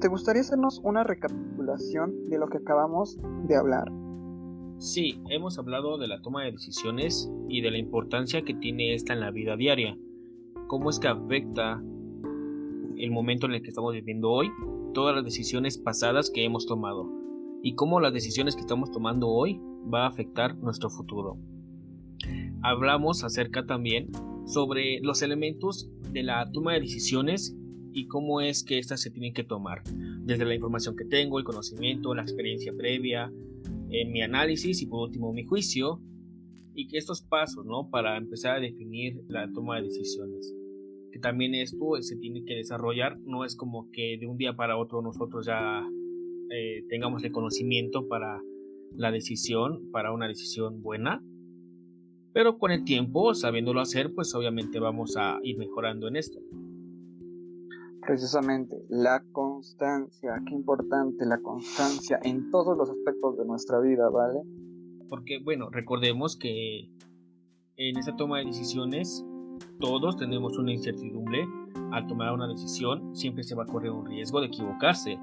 ¿Te 0.00 0.08
gustaría 0.08 0.40
hacernos 0.40 0.80
una 0.82 1.04
recapitulación 1.04 2.28
de 2.28 2.38
lo 2.38 2.48
que 2.48 2.58
acabamos 2.58 3.18
de 3.46 3.56
hablar? 3.56 3.88
Sí, 4.82 5.20
hemos 5.30 5.60
hablado 5.60 5.96
de 5.96 6.08
la 6.08 6.20
toma 6.22 6.42
de 6.42 6.50
decisiones 6.50 7.30
y 7.48 7.60
de 7.60 7.70
la 7.70 7.78
importancia 7.78 8.42
que 8.42 8.52
tiene 8.52 8.94
esta 8.94 9.12
en 9.12 9.20
la 9.20 9.30
vida 9.30 9.56
diaria. 9.56 9.96
Cómo 10.66 10.90
es 10.90 10.98
que 10.98 11.06
afecta 11.06 11.80
el 12.96 13.10
momento 13.12 13.46
en 13.46 13.52
el 13.52 13.62
que 13.62 13.68
estamos 13.68 13.92
viviendo 13.92 14.32
hoy, 14.32 14.50
todas 14.92 15.14
las 15.14 15.24
decisiones 15.24 15.78
pasadas 15.78 16.30
que 16.30 16.42
hemos 16.44 16.66
tomado 16.66 17.08
y 17.62 17.76
cómo 17.76 18.00
las 18.00 18.12
decisiones 18.12 18.56
que 18.56 18.62
estamos 18.62 18.90
tomando 18.90 19.28
hoy 19.28 19.60
va 19.82 20.02
a 20.02 20.08
afectar 20.08 20.56
nuestro 20.56 20.90
futuro. 20.90 21.38
Hablamos 22.62 23.22
acerca 23.22 23.64
también 23.64 24.10
sobre 24.46 24.98
los 24.98 25.22
elementos 25.22 25.88
de 26.10 26.24
la 26.24 26.50
toma 26.50 26.72
de 26.72 26.80
decisiones 26.80 27.56
y 27.92 28.08
cómo 28.08 28.40
es 28.40 28.64
que 28.64 28.80
éstas 28.80 29.00
se 29.00 29.12
tienen 29.12 29.32
que 29.32 29.44
tomar, 29.44 29.84
desde 30.24 30.44
la 30.44 30.56
información 30.56 30.96
que 30.96 31.04
tengo, 31.04 31.38
el 31.38 31.44
conocimiento, 31.44 32.16
la 32.16 32.22
experiencia 32.22 32.72
previa, 32.76 33.30
en 33.92 34.10
mi 34.10 34.22
análisis 34.22 34.82
y 34.82 34.86
por 34.86 35.08
último 35.08 35.32
mi 35.32 35.44
juicio 35.44 36.00
y 36.74 36.88
que 36.88 36.96
estos 36.96 37.22
pasos, 37.22 37.64
¿no? 37.66 37.90
Para 37.90 38.16
empezar 38.16 38.56
a 38.56 38.60
definir 38.60 39.22
la 39.28 39.50
toma 39.52 39.76
de 39.76 39.82
decisiones. 39.82 40.54
Que 41.12 41.18
también 41.18 41.54
esto 41.54 42.00
se 42.00 42.16
tiene 42.16 42.44
que 42.44 42.54
desarrollar, 42.54 43.18
no 43.20 43.44
es 43.44 43.54
como 43.54 43.90
que 43.90 44.16
de 44.18 44.26
un 44.26 44.38
día 44.38 44.56
para 44.56 44.78
otro 44.78 45.02
nosotros 45.02 45.46
ya 45.46 45.86
eh, 46.50 46.84
tengamos 46.88 47.22
el 47.24 47.32
conocimiento 47.32 48.08
para 48.08 48.40
la 48.96 49.10
decisión, 49.10 49.90
para 49.92 50.12
una 50.12 50.26
decisión 50.26 50.82
buena. 50.82 51.22
Pero 52.32 52.58
con 52.58 52.70
el 52.70 52.84
tiempo, 52.84 53.34
sabiéndolo 53.34 53.80
hacer, 53.80 54.14
pues 54.14 54.34
obviamente 54.34 54.78
vamos 54.78 55.16
a 55.18 55.38
ir 55.42 55.58
mejorando 55.58 56.08
en 56.08 56.16
esto. 56.16 56.40
Precisamente, 58.04 58.84
la 58.88 59.22
constancia, 59.30 60.42
qué 60.46 60.54
importante 60.54 61.24
la 61.24 61.38
constancia 61.38 62.18
en 62.24 62.50
todos 62.50 62.76
los 62.76 62.90
aspectos 62.90 63.38
de 63.38 63.44
nuestra 63.44 63.78
vida, 63.78 64.08
¿vale? 64.10 64.40
Porque, 65.08 65.38
bueno, 65.38 65.70
recordemos 65.70 66.36
que 66.36 66.90
en 67.76 67.96
esta 67.96 68.16
toma 68.16 68.38
de 68.38 68.46
decisiones 68.46 69.24
todos 69.78 70.16
tenemos 70.16 70.58
una 70.58 70.72
incertidumbre. 70.72 71.46
Al 71.92 72.08
tomar 72.08 72.32
una 72.32 72.48
decisión 72.48 73.14
siempre 73.14 73.44
se 73.44 73.54
va 73.54 73.62
a 73.62 73.66
correr 73.66 73.92
un 73.92 74.04
riesgo 74.04 74.40
de 74.40 74.48
equivocarse, 74.48 75.16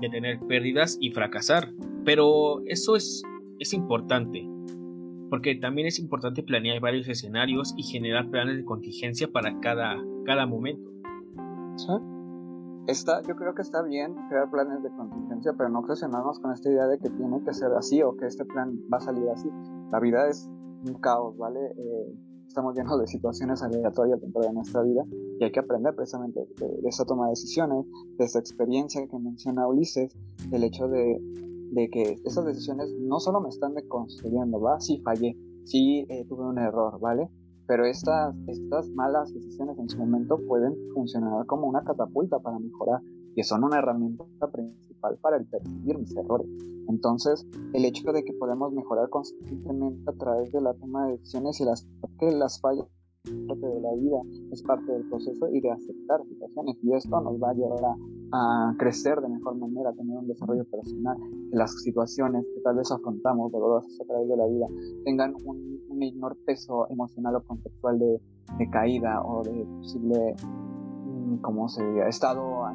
de 0.00 0.08
tener 0.10 0.38
pérdidas 0.40 0.98
y 1.00 1.12
fracasar. 1.12 1.72
Pero 2.04 2.60
eso 2.66 2.96
es, 2.96 3.22
es 3.58 3.72
importante, 3.72 4.46
porque 5.30 5.54
también 5.54 5.86
es 5.86 5.98
importante 5.98 6.42
planear 6.42 6.80
varios 6.80 7.08
escenarios 7.08 7.72
y 7.78 7.82
generar 7.82 8.28
planes 8.30 8.58
de 8.58 8.64
contingencia 8.66 9.32
para 9.32 9.58
cada, 9.60 9.96
cada 10.26 10.46
momento. 10.46 10.90
¿Sí? 11.76 12.15
Está, 12.86 13.20
yo 13.22 13.34
creo 13.34 13.52
que 13.54 13.62
está 13.62 13.82
bien 13.82 14.14
crear 14.28 14.48
planes 14.48 14.80
de 14.82 14.90
contingencia, 14.90 15.52
pero 15.58 15.68
no 15.68 15.80
obsesionarnos 15.80 16.38
con 16.38 16.52
esta 16.52 16.70
idea 16.70 16.86
de 16.86 16.98
que 16.98 17.10
tiene 17.10 17.42
que 17.42 17.52
ser 17.52 17.72
así 17.72 18.00
o 18.02 18.16
que 18.16 18.26
este 18.26 18.44
plan 18.44 18.78
va 18.92 18.98
a 18.98 19.00
salir 19.00 19.28
así. 19.28 19.48
La 19.90 19.98
vida 19.98 20.28
es 20.28 20.48
un 20.86 20.94
caos, 21.00 21.36
¿vale? 21.36 21.58
Eh, 21.76 22.14
estamos 22.46 22.76
llenos 22.76 23.00
de 23.00 23.08
situaciones 23.08 23.60
aleatorias 23.62 24.20
dentro 24.20 24.40
de 24.40 24.52
nuestra 24.52 24.82
vida 24.82 25.04
y 25.40 25.44
hay 25.44 25.50
que 25.50 25.58
aprender 25.58 25.96
precisamente 25.96 26.46
de, 26.58 26.88
esa 26.88 27.04
toma 27.04 27.24
de 27.24 27.30
decisiones, 27.30 27.86
de 28.18 28.24
esa 28.24 28.38
experiencia 28.38 29.04
que 29.06 29.18
menciona 29.18 29.66
Ulises, 29.66 30.16
del 30.48 30.62
hecho 30.62 30.86
de, 30.86 31.18
de 31.72 31.90
que 31.90 32.20
esas 32.24 32.44
decisiones 32.44 32.88
no 33.00 33.18
solo 33.18 33.40
me 33.40 33.48
están 33.48 33.74
deconstruyendo, 33.74 34.60
¿va? 34.60 34.78
Sí 34.78 35.02
fallé, 35.04 35.36
sí 35.64 36.06
eh, 36.08 36.24
tuve 36.28 36.44
un 36.44 36.58
error, 36.58 37.00
¿vale? 37.00 37.28
Pero 37.66 37.86
estas, 37.86 38.34
estas 38.46 38.88
malas 38.90 39.32
decisiones 39.32 39.78
en 39.78 39.88
su 39.88 39.98
momento 39.98 40.38
pueden 40.46 40.74
funcionar 40.94 41.46
como 41.46 41.66
una 41.66 41.84
catapulta 41.84 42.38
para 42.38 42.58
mejorar, 42.58 43.00
que 43.34 43.44
son 43.44 43.64
una 43.64 43.78
herramienta 43.78 44.24
principal 44.50 45.18
para 45.20 45.36
el 45.36 45.46
percibir 45.46 45.98
mis 45.98 46.16
errores. 46.16 46.48
Entonces, 46.88 47.46
el 47.72 47.84
hecho 47.84 48.12
de 48.12 48.24
que 48.24 48.32
podemos 48.32 48.72
mejorar 48.72 49.08
constantemente 49.10 50.10
a 50.10 50.14
través 50.14 50.52
de 50.52 50.60
la 50.60 50.74
toma 50.74 51.06
de 51.06 51.12
decisiones 51.12 51.60
y 51.60 51.64
las, 51.64 51.86
que 52.18 52.30
las 52.30 52.60
fallas 52.60 52.86
parte 53.46 53.66
de 53.66 53.80
la 53.80 53.92
vida, 53.94 54.18
es 54.50 54.62
parte 54.62 54.92
del 54.92 55.08
proceso 55.08 55.48
y 55.50 55.60
de 55.60 55.70
aceptar 55.70 56.24
situaciones. 56.26 56.76
Y 56.82 56.94
esto 56.94 57.20
nos 57.20 57.40
va 57.40 57.50
a 57.50 57.54
llevar 57.54 57.80
a, 57.84 58.74
crecer 58.78 59.20
de 59.20 59.28
mejor 59.28 59.56
manera, 59.56 59.90
a 59.90 59.92
tener 59.92 60.18
un 60.18 60.26
desarrollo 60.26 60.64
personal. 60.64 61.16
Que 61.50 61.56
las 61.56 61.72
situaciones 61.82 62.44
que 62.54 62.60
tal 62.60 62.76
vez 62.76 62.90
afrontamos 62.90 63.52
dolorosas 63.52 63.98
a 64.00 64.04
través 64.04 64.28
de 64.28 64.36
la 64.36 64.46
vida 64.46 64.66
tengan 65.04 65.34
un, 65.44 65.76
menor 65.96 66.36
peso 66.44 66.86
emocional 66.90 67.36
o 67.36 67.42
conceptual 67.42 67.98
de, 67.98 68.20
de 68.58 68.68
caída 68.68 69.22
o 69.22 69.42
de 69.42 69.64
posible, 69.78 70.34
mm, 71.06 71.36
como 71.36 71.68
se 71.70 71.82
diría, 71.82 72.06
estado 72.06 72.66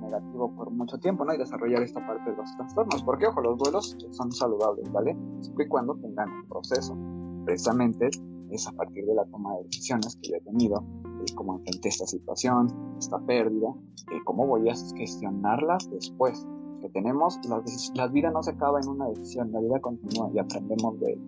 negativo 0.00 0.50
por 0.56 0.70
mucho 0.70 0.98
tiempo, 0.98 1.24
¿no? 1.24 1.34
Y 1.34 1.38
desarrollar 1.38 1.82
esta 1.82 2.04
parte 2.06 2.30
de 2.30 2.36
los 2.36 2.56
trastornos. 2.56 3.02
Porque, 3.02 3.26
ojo, 3.26 3.40
los 3.40 3.58
duelos 3.58 3.96
son 4.10 4.32
saludables, 4.32 4.90
¿vale? 4.92 5.16
Siempre 5.40 5.66
y 5.66 5.68
cuando 5.68 5.94
tengan 5.96 6.28
un 6.30 6.48
proceso. 6.48 6.96
Precisamente 7.44 8.10
es 8.50 8.66
a 8.66 8.72
partir 8.72 9.04
de 9.04 9.14
la 9.14 9.24
toma 9.26 9.56
de 9.56 9.64
decisiones 9.64 10.16
que 10.16 10.30
yo 10.30 10.36
he 10.36 10.40
tenido, 10.40 10.84
de 11.04 11.34
cómo 11.34 11.56
enfrenté 11.56 11.88
esta 11.88 12.06
situación, 12.06 12.68
esta 12.98 13.18
pérdida, 13.26 13.68
de 14.10 14.24
cómo 14.24 14.46
voy 14.46 14.68
a 14.68 14.74
gestionarlas 14.96 15.90
después. 15.90 16.46
Que 16.80 16.88
tenemos, 16.88 17.38
la, 17.48 17.62
la 17.94 18.08
vida 18.08 18.30
no 18.30 18.42
se 18.42 18.52
acaba 18.52 18.80
en 18.80 18.88
una 18.88 19.08
decisión, 19.08 19.52
la 19.52 19.60
vida 19.60 19.80
continúa 19.80 20.30
y 20.34 20.38
aprendemos 20.38 20.98
de 21.00 21.12
él. 21.12 21.20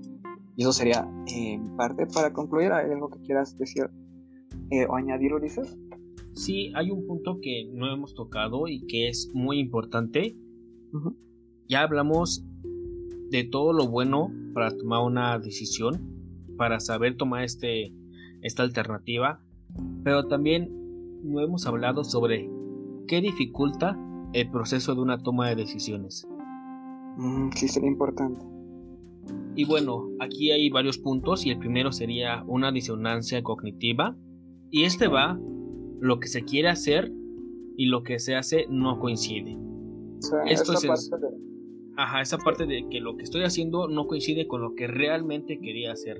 Y 0.56 0.62
eso 0.62 0.72
sería 0.72 1.08
eh, 1.26 1.54
en 1.54 1.76
parte 1.76 2.06
para 2.06 2.32
concluir. 2.32 2.72
¿Hay 2.72 2.90
algo 2.90 3.08
que 3.08 3.20
quieras 3.20 3.56
decir 3.58 3.90
eh, 4.70 4.86
o 4.86 4.96
añadir, 4.96 5.34
Ulises? 5.34 5.76
Sí, 6.34 6.72
hay 6.74 6.90
un 6.90 7.06
punto 7.06 7.38
que 7.40 7.68
no 7.72 7.92
hemos 7.92 8.14
tocado 8.14 8.68
y 8.68 8.86
que 8.86 9.08
es 9.08 9.30
muy 9.34 9.58
importante. 9.58 10.36
Ya 11.68 11.82
hablamos 11.82 12.44
de 13.30 13.44
todo 13.44 13.72
lo 13.72 13.88
bueno 13.88 14.30
para 14.52 14.76
tomar 14.76 15.04
una 15.04 15.38
decisión, 15.38 16.21
para 16.62 16.78
saber 16.78 17.16
tomar 17.16 17.42
este, 17.42 17.92
esta 18.40 18.62
alternativa, 18.62 19.40
pero 20.04 20.28
también 20.28 20.70
no 21.24 21.40
hemos 21.40 21.66
hablado 21.66 22.04
sobre 22.04 22.48
qué 23.08 23.20
dificulta 23.20 23.98
el 24.32 24.48
proceso 24.48 24.94
de 24.94 25.00
una 25.00 25.18
toma 25.18 25.48
de 25.48 25.56
decisiones. 25.56 26.24
Mm, 27.16 27.50
sí, 27.56 27.66
sería 27.66 27.90
importante. 27.90 28.46
Y 29.56 29.64
bueno, 29.64 30.08
aquí 30.20 30.52
hay 30.52 30.70
varios 30.70 30.98
puntos 30.98 31.44
y 31.44 31.50
el 31.50 31.58
primero 31.58 31.90
sería 31.90 32.44
una 32.46 32.70
disonancia 32.70 33.42
cognitiva 33.42 34.16
y 34.70 34.84
este 34.84 35.08
va 35.08 35.36
lo 35.98 36.20
que 36.20 36.28
se 36.28 36.42
quiere 36.44 36.68
hacer 36.68 37.12
y 37.76 37.86
lo 37.86 38.04
que 38.04 38.20
se 38.20 38.36
hace 38.36 38.66
no 38.70 39.00
coincide. 39.00 39.58
Esto 40.46 40.74
es 40.74 41.10
Ajá, 41.96 42.20
esa 42.20 42.38
parte 42.38 42.66
de 42.66 42.86
que 42.88 43.00
lo 43.00 43.16
que 43.16 43.24
estoy 43.24 43.42
haciendo 43.42 43.88
no 43.88 44.06
coincide 44.06 44.46
con 44.46 44.62
lo 44.62 44.76
que 44.76 44.86
realmente 44.86 45.58
quería 45.58 45.90
hacer 45.90 46.18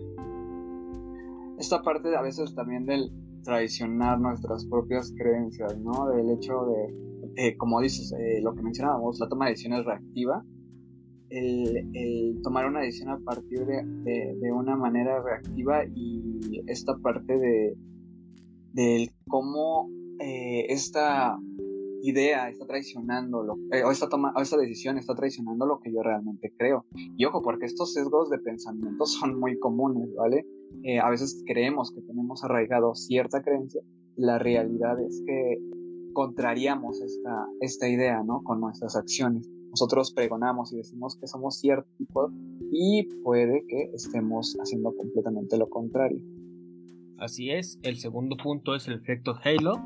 esta 1.62 1.80
parte 1.80 2.14
a 2.16 2.22
veces 2.22 2.54
también 2.56 2.86
del 2.86 3.12
traicionar 3.44 4.20
nuestras 4.20 4.66
propias 4.66 5.12
creencias, 5.16 5.78
¿no? 5.78 6.08
Del 6.08 6.30
hecho 6.30 6.66
de, 6.66 7.30
eh, 7.36 7.56
como 7.56 7.80
dices, 7.80 8.12
eh, 8.18 8.40
lo 8.42 8.52
que 8.54 8.62
mencionábamos, 8.62 9.20
la 9.20 9.28
toma 9.28 9.46
de 9.46 9.52
decisiones 9.52 9.84
reactiva, 9.84 10.44
el, 11.30 12.40
tomar 12.42 12.66
una 12.66 12.80
decisión 12.80 13.10
a 13.10 13.18
partir 13.20 13.64
de, 13.64 14.52
una 14.52 14.76
manera 14.76 15.22
reactiva 15.22 15.84
y 15.86 16.62
esta 16.66 16.98
parte 16.98 17.38
de, 17.38 17.76
del 18.72 19.10
cómo 19.28 19.88
eh, 20.18 20.66
esta 20.68 21.38
idea 22.02 22.50
está 22.50 22.66
traicionando 22.66 23.44
lo, 23.44 23.54
o, 23.54 23.90
esta 23.92 24.08
toma, 24.08 24.34
o 24.36 24.40
esta 24.40 24.56
decisión 24.58 24.98
está 24.98 25.14
traicionando 25.14 25.64
lo 25.64 25.78
que 25.78 25.92
yo 25.92 26.02
realmente 26.02 26.52
creo. 26.58 26.86
Y 27.16 27.24
ojo, 27.24 27.40
porque 27.40 27.66
estos 27.66 27.94
sesgos 27.94 28.30
de 28.30 28.38
pensamiento 28.38 29.06
son 29.06 29.38
muy 29.38 29.58
comunes, 29.60 30.12
¿vale? 30.16 30.44
Eh, 30.84 30.98
a 30.98 31.08
veces 31.10 31.42
creemos 31.46 31.92
que 31.92 32.02
tenemos 32.02 32.42
arraigado 32.44 32.94
cierta 32.94 33.42
creencia, 33.42 33.82
la 34.16 34.38
realidad 34.38 35.00
es 35.00 35.22
que 35.26 35.58
contrariamos 36.12 37.00
esta, 37.60 37.88
idea, 37.88 38.22
¿no? 38.22 38.42
Con 38.42 38.60
nuestras 38.60 38.96
acciones. 38.96 39.48
Nosotros 39.70 40.12
pregonamos 40.12 40.72
y 40.72 40.76
decimos 40.76 41.16
que 41.16 41.26
somos 41.26 41.58
cierto 41.58 41.88
tipo 41.96 42.30
y 42.70 43.08
puede 43.22 43.64
que 43.66 43.90
estemos 43.94 44.54
haciendo 44.60 44.94
completamente 44.94 45.56
lo 45.56 45.68
contrario. 45.70 46.22
Así 47.18 47.50
es, 47.50 47.78
el 47.82 47.96
segundo 47.96 48.36
punto 48.36 48.74
es 48.74 48.86
el 48.88 48.94
efecto 48.94 49.34
Halo. 49.42 49.80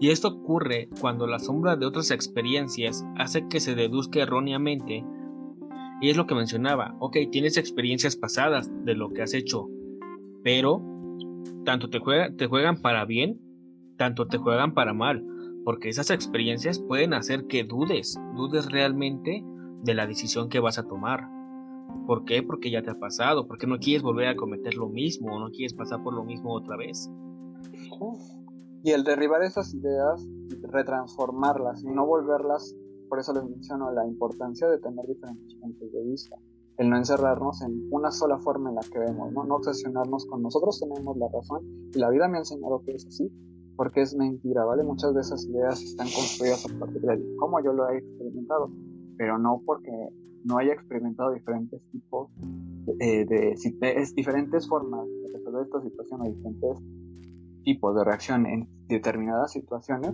Y 0.00 0.10
esto 0.10 0.28
ocurre 0.28 0.88
cuando 1.00 1.26
la 1.26 1.38
sombra 1.38 1.76
de 1.76 1.86
otras 1.86 2.10
experiencias 2.10 3.04
hace 3.16 3.46
que 3.48 3.60
se 3.60 3.74
deduzca 3.74 4.20
erróneamente. 4.20 5.04
Y 6.00 6.10
es 6.10 6.16
lo 6.16 6.26
que 6.26 6.34
mencionaba, 6.34 6.96
ok, 7.00 7.16
tienes 7.30 7.56
experiencias 7.56 8.16
pasadas 8.16 8.70
de 8.84 8.94
lo 8.94 9.10
que 9.10 9.22
has 9.22 9.34
hecho, 9.34 9.68
pero 10.44 10.82
tanto 11.64 11.88
te, 11.88 11.98
juegan 11.98 12.80
para 12.80 13.04
bien, 13.06 13.40
tanto 13.96 14.28
te 14.28 14.36
juegan 14.36 14.74
para 14.74 14.92
mal, 14.92 15.26
porque 15.64 15.88
esas 15.88 16.10
experiencias 16.10 16.78
pueden 16.78 17.14
hacer 17.14 17.46
que 17.46 17.64
dudes, 17.64 18.16
dudes 18.36 18.70
realmente 18.70 19.42
de 19.82 19.94
la 19.94 20.06
decisión 20.06 20.50
que 20.50 20.60
vas 20.60 20.78
a 20.78 20.86
tomar. 20.86 21.26
¿Por 22.06 22.26
qué? 22.26 22.42
Porque 22.42 22.70
ya 22.70 22.82
te 22.82 22.90
ha 22.90 22.98
pasado, 22.98 23.48
porque 23.48 23.66
no 23.66 23.78
quieres 23.78 24.02
volver 24.02 24.28
a 24.28 24.36
cometer 24.36 24.74
lo 24.74 24.88
mismo, 24.88 25.34
o 25.34 25.40
no 25.40 25.50
quieres 25.50 25.72
pasar 25.72 26.02
por 26.02 26.12
lo 26.12 26.24
mismo 26.24 26.52
otra 26.52 26.76
vez. 26.76 27.10
Y 28.82 28.90
el 28.90 29.02
derribar 29.02 29.42
esas 29.42 29.72
ideas, 29.72 30.28
retransformarlas 30.70 31.82
y 31.82 31.86
no 31.86 32.04
volverlas, 32.04 32.76
por 33.08 33.18
eso 33.18 33.32
les 33.32 33.44
menciono 33.44 33.90
la 33.92 34.06
importancia 34.06 34.68
de 34.68 34.78
tener 34.78 35.06
diferentes 35.06 35.54
puntos 35.54 35.90
de 35.90 36.04
vista. 36.04 36.36
El 36.76 36.90
no 36.90 36.96
encerrarnos 36.96 37.62
en 37.62 37.88
una 37.90 38.10
sola 38.10 38.38
forma 38.38 38.70
en 38.70 38.76
la 38.76 38.82
que 38.82 38.98
vemos, 38.98 39.32
¿no? 39.32 39.44
No 39.44 39.56
obsesionarnos 39.56 40.26
con 40.26 40.42
nosotros 40.42 40.80
tenemos 40.80 41.16
la 41.16 41.28
razón 41.28 41.62
y 41.94 41.98
la 41.98 42.10
vida 42.10 42.28
me 42.28 42.38
ha 42.38 42.40
enseñado 42.40 42.82
que 42.84 42.92
es 42.92 43.06
así, 43.06 43.30
porque 43.76 44.02
es 44.02 44.14
mentira, 44.16 44.64
¿vale? 44.64 44.82
Muchas 44.82 45.14
de 45.14 45.20
esas 45.20 45.44
ideas 45.46 45.80
están 45.82 46.08
construidas 46.08 46.66
a 46.66 46.78
partir 46.78 47.02
de 47.02 47.36
cómo 47.36 47.62
yo 47.62 47.72
lo 47.72 47.88
he 47.88 47.98
experimentado, 47.98 48.70
pero 49.16 49.38
no 49.38 49.62
porque 49.64 49.92
no 50.44 50.58
haya 50.58 50.72
experimentado 50.72 51.32
diferentes 51.32 51.80
tipos 51.90 52.30
de, 52.38 53.24
de, 53.24 54.04
diferentes 54.14 54.68
formas 54.68 55.06
de 55.06 55.32
resolver 55.32 55.62
esta 55.62 55.80
situación 55.80 56.20
o 56.20 56.24
diferentes 56.24 56.78
tipos 57.64 57.96
de 57.96 58.04
reacción 58.04 58.46
en 58.46 58.68
determinadas 58.88 59.52
situaciones, 59.52 60.12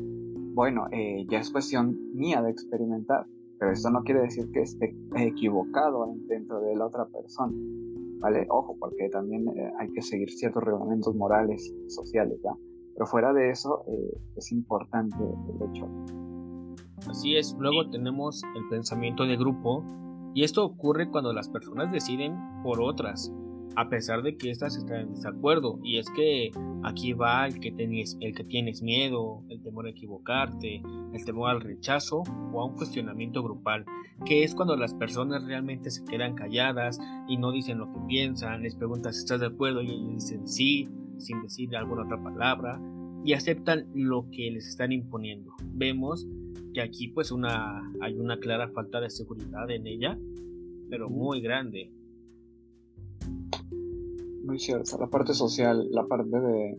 bueno, 0.55 0.87
eh, 0.93 1.27
ya 1.29 1.41
es 1.41 1.51
cuestión 1.51 1.99
mía 2.15 2.43
de 2.43 2.51
experimentar, 2.51 3.27
pero 3.61 3.73
esto 3.73 3.91
no 3.91 4.03
quiere 4.03 4.23
decir 4.23 4.51
que 4.53 4.63
esté 4.63 4.97
equivocado 5.17 6.15
dentro 6.27 6.61
de 6.61 6.75
la 6.75 6.87
otra 6.87 7.05
persona, 7.07 7.53
¿vale? 8.19 8.47
Ojo, 8.49 8.75
porque 8.81 9.11
también 9.11 9.47
eh, 9.49 9.71
hay 9.79 9.93
que 9.93 10.01
seguir 10.01 10.31
ciertos 10.31 10.65
reglamentos 10.65 11.15
morales 11.15 11.71
y 11.87 11.91
sociales, 11.91 12.41
¿verdad? 12.43 12.59
Pero 12.95 13.07
fuera 13.07 13.35
de 13.35 13.51
eso, 13.51 13.85
eh, 13.87 14.19
es 14.37 14.51
importante 14.51 15.23
el 15.23 15.69
hecho. 15.69 15.87
Así 17.07 17.37
es, 17.37 17.55
luego 17.59 17.91
tenemos 17.91 18.43
el 18.57 18.67
pensamiento 18.71 19.25
de 19.25 19.37
grupo, 19.37 19.85
y 20.33 20.43
esto 20.43 20.65
ocurre 20.65 21.11
cuando 21.11 21.35
las 21.35 21.51
personas 21.51 21.93
deciden 21.93 22.39
por 22.63 22.81
otras, 22.81 23.31
a 23.77 23.89
pesar 23.89 24.23
de 24.23 24.37
que 24.37 24.51
éstas 24.51 24.77
están 24.77 25.01
en 25.01 25.15
desacuerdo. 25.15 25.79
Y 25.83 25.99
es 25.99 26.09
que 26.11 26.51
aquí 26.83 27.13
va 27.13 27.47
el 27.47 27.61
que, 27.61 27.73
tienes, 27.73 28.17
el 28.21 28.35
que 28.35 28.45
tienes 28.45 28.83
miedo, 28.83 29.43
el 29.49 29.63
temor 29.63 29.87
a 29.87 29.91
equivocarte, 29.91 30.83
el 31.13 31.25
temor 31.25 31.51
al 31.51 31.61
rechazo 31.61 32.23
o 32.53 32.61
a 32.61 32.67
un 32.67 32.77
cuestionamiento 32.77 33.43
grupal, 33.43 33.85
que 34.25 34.43
es 34.45 34.55
cuando 34.55 34.77
las 34.77 34.95
personas 34.95 35.45
realmente 35.45 35.91
se 35.91 36.05
quedan 36.05 36.35
calladas 36.35 36.99
y 37.29 37.37
no 37.37 37.53
dicen 37.53 37.79
lo 37.79 37.93
que 37.93 38.01
piensan, 38.09 38.63
les 38.63 38.75
preguntas 38.75 39.17
si 39.17 39.21
estás 39.21 39.41
de 39.41 39.47
acuerdo 39.47 39.83
y 39.83 39.91
ellos 39.91 40.15
dicen 40.15 40.47
sí, 40.47 40.89
sin 41.19 41.43
decir 41.43 41.75
alguna 41.77 42.05
otra 42.05 42.23
palabra, 42.23 42.81
y 43.25 43.35
aceptan 43.35 43.87
lo 43.95 44.27
que 44.31 44.51
les 44.51 44.67
están 44.67 44.93
imponiendo. 44.93 45.53
Vemos 45.75 46.27
que 46.73 46.81
aquí 46.81 47.09
pues 47.09 47.31
una, 47.31 47.83
hay 48.01 48.15
una 48.19 48.39
clara 48.39 48.69
falta 48.71 49.01
de 49.01 49.11
seguridad 49.11 49.71
en 49.71 49.87
ella, 49.87 50.19
pero 50.89 51.11
muy 51.11 51.41
grande 51.41 51.93
muy 54.45 54.59
cierta. 54.59 54.97
La 54.99 55.09
parte 55.09 55.35
social, 55.35 55.89
la 55.91 56.07
parte 56.07 56.41
de 56.41 56.79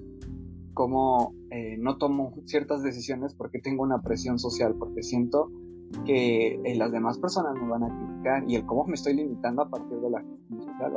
cómo 0.73 1.33
eh, 1.49 1.77
no 1.79 1.97
tomo 1.97 2.33
ciertas 2.45 2.83
decisiones 2.83 3.33
porque 3.33 3.59
tengo 3.59 3.83
una 3.83 4.01
presión 4.01 4.39
social, 4.39 4.75
porque 4.77 5.03
siento 5.03 5.51
que 6.05 6.59
eh, 6.63 6.75
las 6.75 6.91
demás 6.91 7.19
personas 7.19 7.53
me 7.61 7.67
van 7.67 7.83
a 7.83 7.89
criticar 7.89 8.49
y 8.49 8.55
el 8.55 8.65
cómo 8.65 8.85
me 8.85 8.93
estoy 8.93 9.15
limitando 9.15 9.61
a 9.61 9.69
partir 9.69 9.99
de 9.99 10.09
la 10.09 10.23
social. 10.49 10.93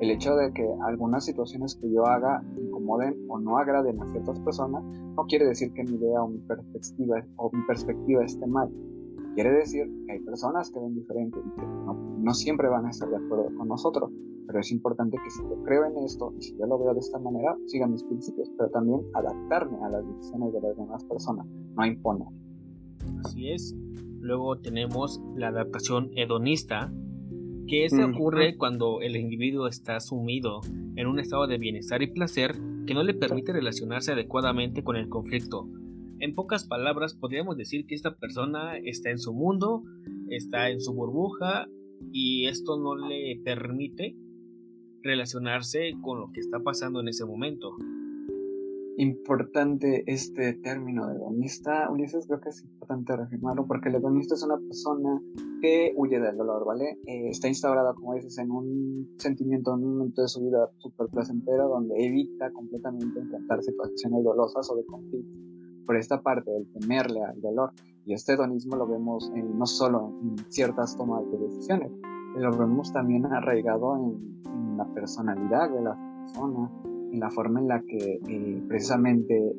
El 0.00 0.10
hecho 0.10 0.34
de 0.34 0.52
que 0.54 0.66
algunas 0.86 1.26
situaciones 1.26 1.74
que 1.74 1.92
yo 1.92 2.06
haga 2.06 2.42
incomoden 2.56 3.26
o 3.28 3.38
no 3.38 3.58
agraden 3.58 4.00
a 4.00 4.06
ciertas 4.10 4.40
personas 4.40 4.82
no 4.82 5.26
quiere 5.26 5.46
decir 5.46 5.72
que 5.74 5.84
mi 5.84 5.96
idea 5.96 6.22
o 6.22 6.28
mi 6.28 6.38
perspectiva, 6.38 7.22
o 7.36 7.50
mi 7.52 7.62
perspectiva 7.66 8.24
esté 8.24 8.46
mal. 8.46 8.70
Quiere 9.34 9.52
decir 9.52 9.86
que 10.06 10.12
hay 10.12 10.20
personas 10.20 10.70
que 10.70 10.80
ven 10.80 10.94
diferente 10.94 11.38
y 11.38 11.60
que 11.60 11.66
no, 11.66 11.94
no 12.18 12.34
siempre 12.34 12.68
van 12.68 12.86
a 12.86 12.90
estar 12.90 13.10
de 13.10 13.16
acuerdo 13.16 13.54
con 13.56 13.68
nosotros 13.68 14.10
pero 14.50 14.62
es 14.62 14.72
importante 14.72 15.16
que 15.22 15.30
si 15.30 15.42
yo 15.42 15.62
creo 15.62 15.84
en 15.84 16.04
esto 16.04 16.34
y 16.36 16.42
si 16.42 16.58
yo 16.58 16.66
lo 16.66 16.76
veo 16.76 16.92
de 16.92 16.98
esta 16.98 17.20
manera, 17.20 17.56
siga 17.66 17.86
mis 17.86 18.02
principios, 18.02 18.50
pero 18.58 18.68
también 18.70 19.00
adaptarme 19.14 19.78
a 19.84 19.90
las 19.90 20.04
decisiones 20.04 20.52
de 20.52 20.60
las 20.60 20.76
demás 20.76 21.04
personas, 21.04 21.46
no 21.46 21.86
imponer. 21.86 22.26
Así 23.24 23.48
es. 23.50 23.76
Luego 24.18 24.58
tenemos 24.58 25.22
la 25.36 25.48
adaptación 25.48 26.10
hedonista, 26.16 26.92
que 27.68 27.88
se 27.88 28.02
ocurre 28.02 28.56
cuando 28.56 29.00
el 29.02 29.14
individuo 29.14 29.68
está 29.68 30.00
sumido 30.00 30.62
en 30.96 31.06
un 31.06 31.20
estado 31.20 31.46
de 31.46 31.58
bienestar 31.58 32.02
y 32.02 32.08
placer 32.08 32.56
que 32.88 32.94
no 32.94 33.04
le 33.04 33.14
permite 33.14 33.52
relacionarse 33.52 34.10
adecuadamente 34.10 34.82
con 34.82 34.96
el 34.96 35.08
conflicto. 35.08 35.68
En 36.18 36.34
pocas 36.34 36.66
palabras, 36.66 37.14
podríamos 37.14 37.56
decir 37.56 37.86
que 37.86 37.94
esta 37.94 38.16
persona 38.16 38.76
está 38.78 39.10
en 39.10 39.20
su 39.20 39.32
mundo, 39.32 39.84
está 40.28 40.70
en 40.70 40.80
su 40.80 40.92
burbuja 40.92 41.68
y 42.12 42.48
esto 42.48 42.76
no 42.80 42.96
le 42.96 43.40
permite 43.44 44.16
relacionarse 45.02 45.92
con 46.02 46.20
lo 46.20 46.32
que 46.32 46.40
está 46.40 46.60
pasando 46.60 47.00
en 47.00 47.08
ese 47.08 47.24
momento. 47.24 47.76
Importante 48.96 50.04
este 50.06 50.52
término 50.54 51.06
de 51.08 51.16
hedonista, 51.16 51.90
Ulises, 51.90 52.26
creo 52.26 52.40
que 52.40 52.50
es 52.50 52.62
importante 52.64 53.16
reafirmarlo 53.16 53.66
porque 53.66 53.88
el 53.88 53.94
hedonista 53.94 54.34
es 54.34 54.42
una 54.42 54.58
persona 54.58 55.22
que 55.62 55.94
huye 55.96 56.20
del 56.20 56.36
dolor, 56.36 56.66
¿vale? 56.66 56.98
Eh, 57.06 57.28
está 57.30 57.48
instaurada, 57.48 57.94
como 57.94 58.14
dices, 58.14 58.36
en 58.38 58.50
un 58.50 59.14
sentimiento, 59.16 59.74
en 59.74 59.84
un 59.84 59.96
momento 59.96 60.22
de 60.22 60.28
su 60.28 60.42
vida 60.42 60.68
súper 60.78 61.06
placentero 61.08 61.68
donde 61.68 61.94
evita 62.04 62.50
completamente 62.52 63.20
enfrentar 63.20 63.62
situaciones 63.62 64.22
dolorosas 64.22 64.70
o 64.70 64.76
de 64.76 64.84
conflicto 64.84 65.50
por 65.86 65.96
esta 65.96 66.22
parte 66.22 66.50
del 66.50 66.70
temerle 66.72 67.20
al 67.24 67.40
dolor. 67.40 67.72
Y 68.04 68.12
este 68.12 68.34
hedonismo 68.34 68.76
lo 68.76 68.86
vemos 68.86 69.30
no 69.34 69.66
solo 69.66 70.12
en 70.22 70.36
ciertas 70.48 70.96
tomas 70.96 71.28
de 71.32 71.38
decisiones, 71.38 71.90
lo 72.36 72.56
vemos 72.56 72.92
también 72.92 73.26
arraigado 73.26 73.96
en, 73.96 74.40
la 74.76 74.84
personalidad 74.94 75.70
de 75.70 75.82
las 75.82 75.98
personas, 76.24 76.70
en 77.12 77.20
la 77.20 77.30
forma 77.30 77.60
en 77.60 77.68
la 77.68 77.82
que 77.82 78.20
eh, 78.26 78.64
precisamente 78.66 79.54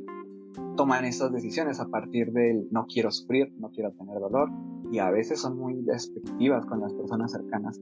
toman 0.76 1.06
estas 1.06 1.32
decisiones 1.32 1.80
a 1.80 1.88
partir 1.88 2.32
del 2.32 2.68
no 2.72 2.86
quiero 2.88 3.12
sufrir, 3.12 3.54
no 3.60 3.70
quiero 3.70 3.92
tener 3.92 4.20
dolor, 4.20 4.50
y 4.92 5.00
a 5.00 5.12
veces 5.12 5.40
son 5.40 5.58
muy 5.58 5.82
despectivas 5.84 6.66
con 6.66 6.82
las 6.82 6.94
personas 6.94 7.32
cercanas 7.32 7.80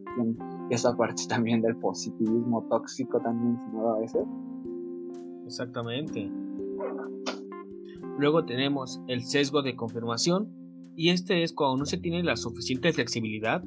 Y 0.69 0.73
esa 0.73 0.95
parte 0.95 1.23
también 1.29 1.61
del 1.61 1.77
positivismo 1.77 2.67
tóxico 2.69 3.19
también, 3.21 3.57
¿no? 3.73 3.89
A 3.89 3.99
veces. 3.99 4.23
Exactamente. 5.45 6.29
Luego 8.17 8.43
tenemos 8.45 9.01
el 9.07 9.23
sesgo 9.23 9.61
de 9.61 9.75
confirmación, 9.75 10.49
y 10.95 11.09
este 11.09 11.43
es 11.43 11.53
cuando 11.53 11.77
no 11.77 11.85
se 11.85 11.97
tiene 11.97 12.21
la 12.23 12.35
suficiente 12.35 12.91
flexibilidad 12.91 13.63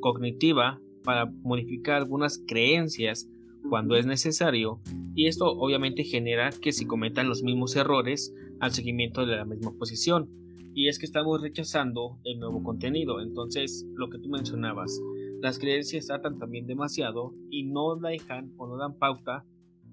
cognitiva 0.00 0.80
para 1.02 1.26
modificar 1.26 1.96
algunas 1.96 2.42
creencias 2.46 3.28
cuando 3.68 3.96
es 3.96 4.06
necesario 4.06 4.80
y 5.14 5.26
esto 5.26 5.46
obviamente 5.46 6.04
genera 6.04 6.50
que 6.50 6.72
se 6.72 6.86
cometan 6.86 7.28
los 7.28 7.42
mismos 7.42 7.76
errores 7.76 8.34
al 8.60 8.72
seguimiento 8.72 9.26
de 9.26 9.36
la 9.36 9.44
misma 9.44 9.72
posición 9.72 10.28
y 10.74 10.88
es 10.88 10.98
que 10.98 11.06
estamos 11.06 11.40
rechazando 11.40 12.18
el 12.24 12.40
nuevo 12.40 12.62
contenido. 12.64 13.20
Entonces 13.20 13.86
lo 13.94 14.10
que 14.10 14.18
tú 14.18 14.28
mencionabas 14.28 15.00
las 15.40 15.58
creencias 15.58 16.06
tratan 16.06 16.38
también 16.38 16.66
demasiado 16.66 17.34
y 17.50 17.64
no 17.64 17.96
dejan 17.96 18.52
o 18.56 18.66
no 18.66 18.76
dan 18.76 18.98
pauta 18.98 19.44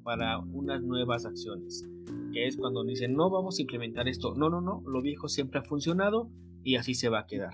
para 0.03 0.39
unas 0.39 0.81
nuevas 0.81 1.25
acciones 1.25 1.85
que 2.31 2.47
es 2.47 2.57
cuando 2.57 2.83
dicen 2.83 3.13
no 3.13 3.29
vamos 3.29 3.59
a 3.59 3.61
implementar 3.61 4.07
esto 4.07 4.33
no 4.33 4.49
no 4.49 4.61
no 4.61 4.81
lo 4.87 5.01
viejo 5.01 5.27
siempre 5.27 5.59
ha 5.59 5.63
funcionado 5.63 6.31
y 6.63 6.77
así 6.77 6.95
se 6.95 7.09
va 7.09 7.19
a 7.19 7.27
quedar 7.27 7.53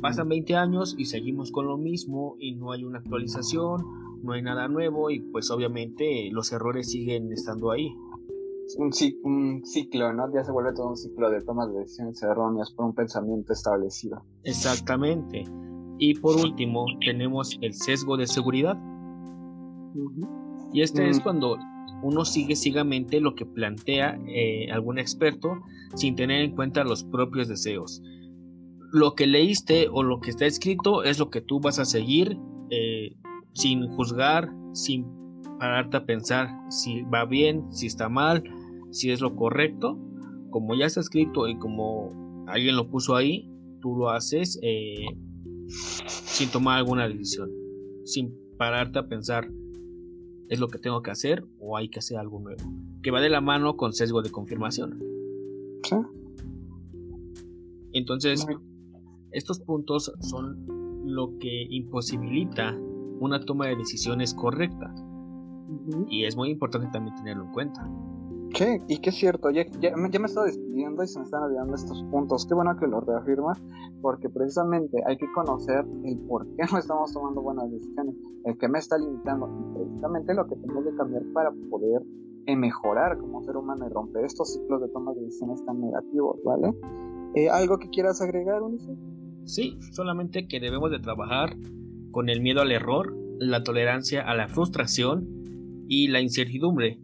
pasan 0.00 0.28
20 0.28 0.56
años 0.56 0.94
y 0.96 1.06
seguimos 1.06 1.50
con 1.52 1.66
lo 1.66 1.76
mismo 1.76 2.36
y 2.38 2.54
no 2.54 2.72
hay 2.72 2.84
una 2.84 2.98
actualización, 2.98 3.82
no 4.22 4.32
hay 4.32 4.42
nada 4.42 4.68
nuevo 4.68 5.10
y 5.10 5.20
pues 5.20 5.50
obviamente 5.50 6.28
los 6.32 6.52
errores 6.52 6.90
siguen 6.90 7.32
estando 7.32 7.70
ahí. 7.70 7.94
Un, 8.76 8.90
un 9.22 9.64
ciclo, 9.64 10.12
¿no? 10.12 10.32
Ya 10.34 10.44
se 10.44 10.52
vuelve 10.52 10.74
todo 10.74 10.90
un 10.90 10.96
ciclo 10.96 11.30
de 11.30 11.40
tomas 11.40 11.72
de 11.72 11.80
decisiones 11.80 12.22
erróneas 12.22 12.70
por 12.72 12.84
un 12.84 12.94
pensamiento 12.94 13.52
establecido. 13.52 14.22
Exactamente. 14.44 15.44
Y 15.98 16.14
por 16.14 16.36
último 16.36 16.84
tenemos 17.04 17.58
el 17.62 17.72
sesgo 17.74 18.16
de 18.16 18.26
seguridad. 18.26 18.76
Y 20.72 20.82
este 20.82 21.08
es 21.08 21.20
cuando 21.20 21.56
uno 22.02 22.24
sigue 22.24 22.56
ciegamente 22.56 23.20
lo 23.20 23.34
que 23.34 23.46
plantea 23.46 24.18
eh, 24.28 24.70
algún 24.70 24.98
experto 24.98 25.60
sin 25.94 26.14
tener 26.14 26.42
en 26.42 26.54
cuenta 26.54 26.84
los 26.84 27.04
propios 27.04 27.48
deseos. 27.48 28.02
Lo 28.92 29.14
que 29.14 29.26
leíste 29.26 29.88
o 29.90 30.02
lo 30.02 30.20
que 30.20 30.30
está 30.30 30.46
escrito 30.46 31.02
es 31.02 31.18
lo 31.18 31.30
que 31.30 31.40
tú 31.40 31.60
vas 31.60 31.78
a 31.78 31.84
seguir 31.84 32.38
eh, 32.70 33.16
sin 33.52 33.86
juzgar, 33.88 34.50
sin 34.72 35.06
pararte 35.58 35.98
a 35.98 36.06
pensar 36.06 36.48
si 36.70 37.02
va 37.02 37.24
bien, 37.24 37.70
si 37.72 37.86
está 37.86 38.08
mal, 38.08 38.42
si 38.90 39.10
es 39.10 39.20
lo 39.20 39.34
correcto. 39.36 39.98
Como 40.50 40.74
ya 40.74 40.86
está 40.86 41.00
escrito 41.00 41.48
y 41.48 41.58
como 41.58 42.44
alguien 42.46 42.76
lo 42.76 42.88
puso 42.88 43.14
ahí, 43.16 43.50
tú 43.80 43.96
lo 43.96 44.10
haces 44.10 44.58
eh, 44.62 45.04
sin 45.66 46.48
tomar 46.50 46.78
alguna 46.78 47.06
decisión, 47.06 47.50
sin 48.04 48.34
pararte 48.56 48.98
a 48.98 49.08
pensar 49.08 49.48
es 50.48 50.60
lo 50.60 50.68
que 50.68 50.78
tengo 50.78 51.02
que 51.02 51.10
hacer 51.10 51.44
o 51.58 51.76
hay 51.76 51.88
que 51.88 51.98
hacer 51.98 52.16
algo 52.16 52.40
nuevo, 52.40 52.62
que 53.02 53.10
va 53.10 53.20
de 53.20 53.28
la 53.28 53.40
mano 53.40 53.76
con 53.76 53.92
sesgo 53.92 54.22
de 54.22 54.30
confirmación. 54.30 54.98
Sí. 55.84 55.96
Entonces, 57.92 58.46
estos 59.32 59.60
puntos 59.60 60.12
son 60.20 60.66
lo 61.04 61.38
que 61.38 61.66
imposibilita 61.70 62.76
una 63.20 63.40
toma 63.40 63.66
de 63.66 63.76
decisiones 63.76 64.34
correcta. 64.34 64.94
Y 66.08 66.24
es 66.24 66.36
muy 66.36 66.50
importante 66.50 66.88
también 66.92 67.16
tenerlo 67.16 67.44
en 67.44 67.52
cuenta. 67.52 67.88
Sí, 68.54 68.64
y 68.88 68.98
que 68.98 69.10
es 69.10 69.16
cierto, 69.16 69.50
ya, 69.50 69.66
ya, 69.78 69.94
me 69.94 70.08
he 70.08 70.24
estado 70.24 70.46
despidiendo 70.46 71.02
y 71.02 71.06
se 71.06 71.18
me 71.18 71.24
están 71.24 71.42
olvidando 71.42 71.74
estos 71.74 72.02
puntos. 72.04 72.46
Qué 72.46 72.54
bueno 72.54 72.76
que 72.78 72.86
lo 72.86 73.00
reafirmas, 73.00 73.62
porque 74.00 74.30
precisamente 74.30 75.02
hay 75.06 75.18
que 75.18 75.30
conocer 75.32 75.84
el 76.04 76.18
por 76.20 76.46
qué 76.56 76.64
no 76.72 76.78
estamos 76.78 77.12
tomando 77.12 77.42
buenas 77.42 77.70
decisiones, 77.70 78.14
el 78.44 78.56
que 78.56 78.68
me 78.68 78.78
está 78.78 78.96
limitando, 78.96 79.48
y 79.48 79.78
precisamente 79.78 80.34
lo 80.34 80.46
que 80.46 80.56
tengo 80.56 80.82
que 80.82 80.96
cambiar 80.96 81.22
para 81.34 81.52
poder 81.70 82.02
eh, 82.46 82.56
mejorar 82.56 83.18
como 83.18 83.42
ser 83.44 83.56
humano 83.56 83.86
y 83.86 83.90
romper 83.90 84.24
estos 84.24 84.54
ciclos 84.54 84.80
de 84.80 84.88
toma 84.88 85.12
de 85.12 85.20
decisiones 85.20 85.62
tan 85.66 85.80
negativos, 85.80 86.38
¿vale? 86.44 86.74
Eh, 87.34 87.50
¿Algo 87.50 87.78
que 87.78 87.90
quieras 87.90 88.22
agregar, 88.22 88.62
Ulises? 88.62 88.98
Sí, 89.48 89.78
solamente 89.92 90.46
que 90.46 90.60
debemos 90.60 90.90
de 90.90 90.98
trabajar 90.98 91.56
con 92.10 92.28
el 92.28 92.42
miedo 92.42 92.60
al 92.60 92.70
error, 92.70 93.16
la 93.38 93.62
tolerancia 93.62 94.20
a 94.20 94.34
la 94.34 94.46
frustración 94.46 95.26
y 95.88 96.08
la 96.08 96.20
incertidumbre 96.20 97.00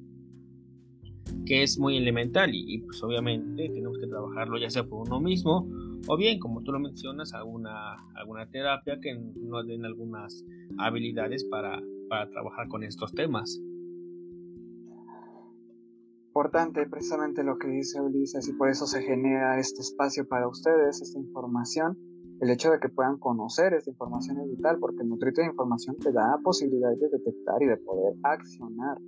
que 1.47 1.63
es 1.63 1.79
muy 1.79 1.97
elemental 1.97 2.51
y, 2.53 2.83
pues 2.83 3.03
obviamente 3.03 3.71
tenemos 3.71 3.99
que 3.99 4.07
trabajarlo 4.07 4.59
ya 4.59 4.69
sea 4.69 4.85
por 4.85 5.07
uno 5.09 5.21
mismo 5.21 5.67
o 6.07 6.17
bien 6.19 6.39
como 6.39 6.63
tú 6.63 6.73
lo 6.73 6.81
mencionas 6.81 7.33
alguna, 7.33 7.97
alguna 8.15 8.47
terapia 8.51 8.99
que 9.01 9.15
nos 9.15 9.67
den 9.67 9.87
algunas 9.87 10.45
habilidades 10.77 11.45
para, 11.45 11.81
para 12.11 12.29
trabajar 12.29 12.69
con 12.69 12.85
estos 12.85 13.13
temas. 13.15 13.59
Importante 16.27 16.87
precisamente 16.91 17.43
lo 17.43 17.57
que 17.57 17.69
dice 17.69 18.03
Ulises 18.03 18.47
y 18.49 18.53
por 18.53 18.69
eso 18.69 18.87
se 18.87 19.01
genera 19.01 19.59
este 19.59 19.81
espacio 19.81 20.29
para 20.29 20.47
ustedes, 20.47 21.01
esta 21.01 21.19
información. 21.19 21.97
El 22.41 22.51
hecho 22.51 22.71
de 22.71 22.81
que 22.81 22.89
puedan 22.89 23.19
conocer 23.19 23.75
esta 23.75 23.91
información 23.91 24.39
es 24.41 24.49
vital 24.49 24.79
porque 24.81 25.03
el 25.03 25.09
nutrito 25.09 25.41
de 25.41 25.47
información 25.47 25.97
te 25.97 26.13
da 26.13 26.39
posibilidades 26.43 27.01
de 27.01 27.09
detectar 27.09 27.63
y 27.63 27.67
de 27.67 27.77
poder 27.77 28.15
accionar 28.23 28.99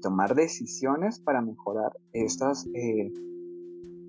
tomar 0.00 0.34
decisiones 0.34 1.20
para 1.20 1.40
mejorar 1.40 1.92
estas, 2.12 2.66
eh, 2.74 3.12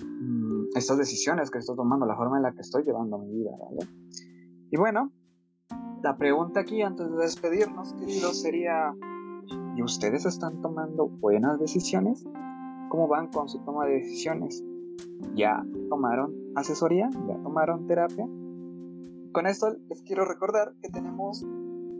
mm, 0.03 0.67
estas 0.75 0.97
decisiones 0.97 1.51
que 1.51 1.59
estoy 1.59 1.75
tomando, 1.75 2.05
la 2.05 2.15
forma 2.15 2.37
en 2.37 2.43
la 2.43 2.53
que 2.53 2.61
estoy 2.61 2.83
llevando 2.83 3.17
mi 3.17 3.31
vida. 3.31 3.51
Y 4.71 4.77
bueno, 4.77 5.11
la 6.03 6.17
pregunta 6.17 6.61
aquí 6.61 6.81
antes 6.81 7.09
de 7.09 7.17
despedirnos, 7.17 7.93
queridos, 7.93 8.41
sería, 8.41 8.93
¿y 9.75 9.83
ustedes 9.83 10.25
están 10.25 10.61
tomando 10.61 11.07
buenas 11.07 11.59
decisiones? 11.59 12.25
¿Cómo 12.89 13.07
van 13.07 13.31
con 13.31 13.49
su 13.49 13.59
toma 13.63 13.85
de 13.85 13.95
decisiones? 13.95 14.63
¿Ya 15.35 15.63
tomaron 15.89 16.33
asesoría? 16.55 17.09
¿Ya 17.27 17.41
tomaron 17.41 17.87
terapia? 17.87 18.27
Con 19.31 19.47
esto 19.47 19.75
les 19.89 20.01
quiero 20.03 20.25
recordar 20.25 20.73
que 20.81 20.89
tenemos 20.89 21.45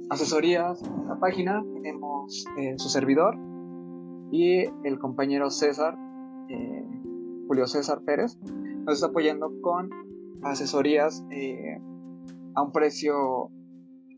asesorías 0.10 0.82
en 0.82 1.08
la 1.08 1.20
página, 1.20 1.64
tenemos 1.74 2.46
eh, 2.58 2.74
su 2.78 2.90
servidor, 2.90 3.38
y 4.32 4.66
el 4.84 5.00
compañero 5.00 5.50
César, 5.50 5.96
eh, 6.50 6.86
Julio 7.48 7.68
César 7.68 8.02
Pérez, 8.06 8.38
nos 8.86 8.96
está 8.96 9.08
apoyando 9.08 9.52
con 9.62 9.90
asesorías 10.44 11.26
eh, 11.32 11.80
a 12.56 12.64
un 12.64 12.72
precio 12.72 13.50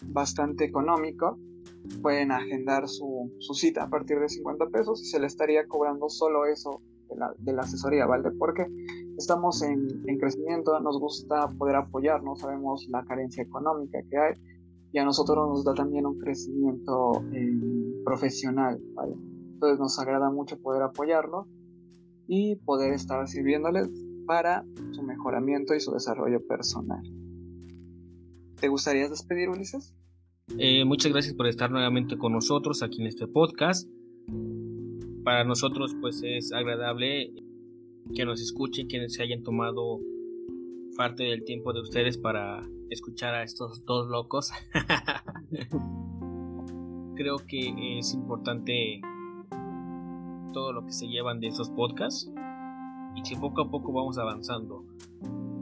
bastante 0.06 0.66
económico. 0.66 1.38
Pueden 2.02 2.32
agendar 2.32 2.88
su, 2.88 3.32
cita 3.54 3.84
a 3.84 3.90
partir 3.90 4.20
de 4.20 4.30
50 4.30 4.68
pesos 4.68 5.02
y 5.02 5.06
se 5.06 5.20
le 5.20 5.28
estaría 5.28 5.68
cobrando 5.68 6.10
solo 6.10 6.46
eso 6.46 6.82
de 7.10 7.54
la, 7.54 7.62
asesoría, 7.62 8.06
¿vale? 8.06 8.32
Porque 8.32 8.66
estamos 9.22 9.62
en, 9.62 10.04
crecimiento, 10.20 10.80
nos 10.80 11.00
gusta 11.00 11.50
poder 11.58 11.76
apoyarnos, 11.76 12.40
sabemos 12.40 12.88
la 12.90 13.04
carencia 13.06 13.44
económica 13.44 14.00
que 14.10 14.18
hay 14.18 14.34
y 14.92 14.98
a 14.98 15.06
nosotros 15.06 15.48
nos 15.48 15.64
da 15.64 15.74
también 15.74 16.06
un 16.06 16.20
crecimiento 16.20 17.24
eh, 17.32 18.02
profesional. 18.04 18.80
Entonces 19.54 19.80
nos 19.80 19.98
agrada 20.00 20.30
mucho 20.30 20.60
poder 20.60 20.82
apoyarlo 20.82 21.48
y 22.28 22.56
poder 22.58 22.94
estar 22.94 23.28
sirviéndoles 23.28 23.90
para 24.26 24.66
su 24.92 25.04
mejoramiento 25.04 25.76
y 25.76 25.80
su 25.80 25.92
desarrollo 25.92 26.46
personal. 26.46 27.02
¿Te 28.60 28.68
gustaría 28.68 29.08
despedir, 29.08 29.50
Ulises? 29.50 29.96
Eh, 30.58 30.84
muchas 30.86 31.12
gracias 31.12 31.34
por 31.34 31.48
estar 31.48 31.72
nuevamente 31.72 32.18
con 32.18 32.34
nosotros 32.34 32.84
aquí 32.84 33.02
en 33.02 33.08
este 33.08 33.28
podcast. 33.28 33.88
Para 35.24 35.44
nosotros 35.44 35.96
pues 36.02 36.22
es 36.24 36.52
agradable 36.52 37.32
que 38.14 38.26
nos 38.26 38.42
escuchen, 38.42 38.88
que 38.88 39.08
se 39.10 39.24
hayan 39.24 39.44
tomado 39.44 40.00
parte 40.98 41.24
del 41.24 41.44
tiempo 41.44 41.74
de 41.74 41.82
ustedes 41.82 42.18
para 42.18 42.68
escuchar 42.90 43.34
a 43.34 43.44
estos 43.44 43.86
dos 43.86 44.10
locos. 44.10 44.52
Creo 47.16 47.38
que 47.48 48.00
es 48.00 48.14
importante 48.14 49.02
todo 50.54 50.74
lo 50.74 50.86
que 50.86 50.92
se 50.92 51.08
llevan 51.08 51.40
de 51.40 51.48
esos 51.48 51.70
podcasts 51.70 52.30
y 53.16 53.24
que 53.24 53.38
poco 53.38 53.62
a 53.62 53.70
poco 53.70 53.94
vamos 53.94 54.18
avanzando. 54.18 54.86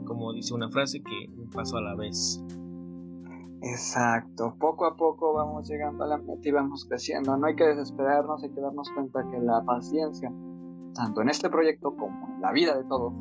Como 0.04 0.32
dice 0.32 0.54
una 0.54 0.70
frase, 0.70 1.02
que 1.02 1.30
un 1.36 1.50
paso 1.50 1.76
a 1.76 1.82
la 1.82 1.94
vez. 1.94 2.42
Exacto, 3.62 4.56
poco 4.58 4.86
a 4.86 4.96
poco 4.96 5.34
vamos 5.34 5.68
llegando 5.68 6.04
a 6.04 6.06
la 6.06 6.16
meta 6.16 6.48
y 6.48 6.52
vamos 6.52 6.86
creciendo. 6.86 7.36
No 7.36 7.46
hay 7.46 7.54
que 7.54 7.66
desesperarnos, 7.66 8.42
hay 8.42 8.50
que 8.50 8.60
darnos 8.60 8.90
cuenta 8.90 9.22
que 9.30 9.38
la 9.38 9.62
paciencia, 9.64 10.32
tanto 10.94 11.22
en 11.22 11.28
este 11.28 11.48
proyecto 11.50 11.94
como 11.96 12.34
en 12.34 12.40
la 12.40 12.52
vida 12.52 12.76
de 12.76 12.84
todos, 12.84 13.12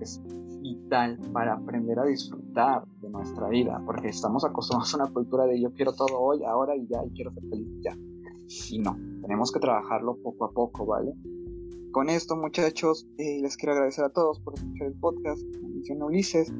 es 0.00 0.20
vital 0.60 1.18
para 1.32 1.54
aprender 1.54 1.98
a 1.98 2.04
disfrutar 2.04 2.84
de 3.00 3.10
nuestra 3.10 3.48
vida, 3.48 3.80
porque 3.84 4.08
estamos 4.08 4.44
acostumbrados 4.44 4.94
a 4.94 4.96
una 4.98 5.12
cultura 5.12 5.46
de 5.46 5.60
yo 5.60 5.72
quiero 5.72 5.92
todo 5.92 6.18
hoy, 6.18 6.42
ahora 6.44 6.76
y 6.76 6.86
ya, 6.86 7.04
y 7.04 7.10
quiero 7.10 7.32
ser 7.32 7.44
feliz 7.48 7.68
ya. 7.82 7.96
Y 8.70 8.78
no, 8.78 8.96
tenemos 9.22 9.50
que 9.52 9.60
trabajarlo 9.60 10.16
poco 10.22 10.44
a 10.44 10.52
poco, 10.52 10.86
¿vale? 10.86 11.12
Con 11.92 12.10
esto, 12.10 12.36
muchachos, 12.36 13.08
eh, 13.16 13.40
les 13.40 13.56
quiero 13.56 13.72
agradecer 13.72 14.04
a 14.04 14.10
todos 14.10 14.38
por 14.40 14.54
escuchar 14.54 14.88
el 14.88 14.94
podcast, 14.94 15.42
como 15.54 15.68
menciona 15.70 16.04
Ulises. 16.04 16.52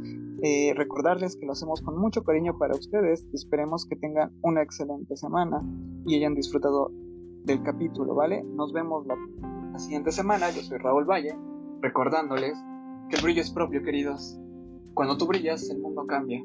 Eh, 0.43 0.73
recordarles 0.75 1.37
que 1.37 1.47
lo 1.47 1.53
hacemos 1.53 1.81
con 1.83 1.99
mucho 1.99 2.25
cariño 2.25 2.57
para 2.59 2.75
ustedes. 2.75 3.27
Esperemos 3.33 3.87
que 3.87 3.97
tengan 3.97 4.33
una 4.43 4.63
excelente 4.63 5.17
semana 5.17 5.63
y 6.07 6.17
hayan 6.17 6.35
disfrutado 6.35 6.91
del 7.45 7.63
capítulo, 7.63 8.15
¿vale? 8.15 8.43
Nos 8.43 8.73
vemos 8.73 9.07
la, 9.07 9.15
la 9.77 9.81
siguiente 9.81 10.11
semana. 10.11 10.49
Yo 10.49 10.63
soy 10.63 10.79
Raúl 10.79 11.05
Valle, 11.05 11.37
recordándoles 11.83 12.57
que 13.11 13.17
el 13.17 13.23
brillo 13.23 13.43
es 13.43 13.51
propio, 13.51 13.83
queridos. 13.83 14.39
Cuando 14.95 15.19
tú 15.19 15.27
brillas, 15.27 15.69
el 15.69 15.81
mundo 15.81 16.07
cambia. 16.07 16.43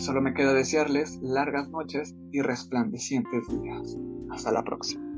Solo 0.00 0.20
me 0.20 0.34
queda 0.34 0.52
desearles 0.52 1.20
largas 1.22 1.70
noches 1.70 2.16
y 2.32 2.42
resplandecientes 2.42 3.46
días. 3.46 3.96
Hasta 4.32 4.50
la 4.50 4.64
próxima. 4.64 5.11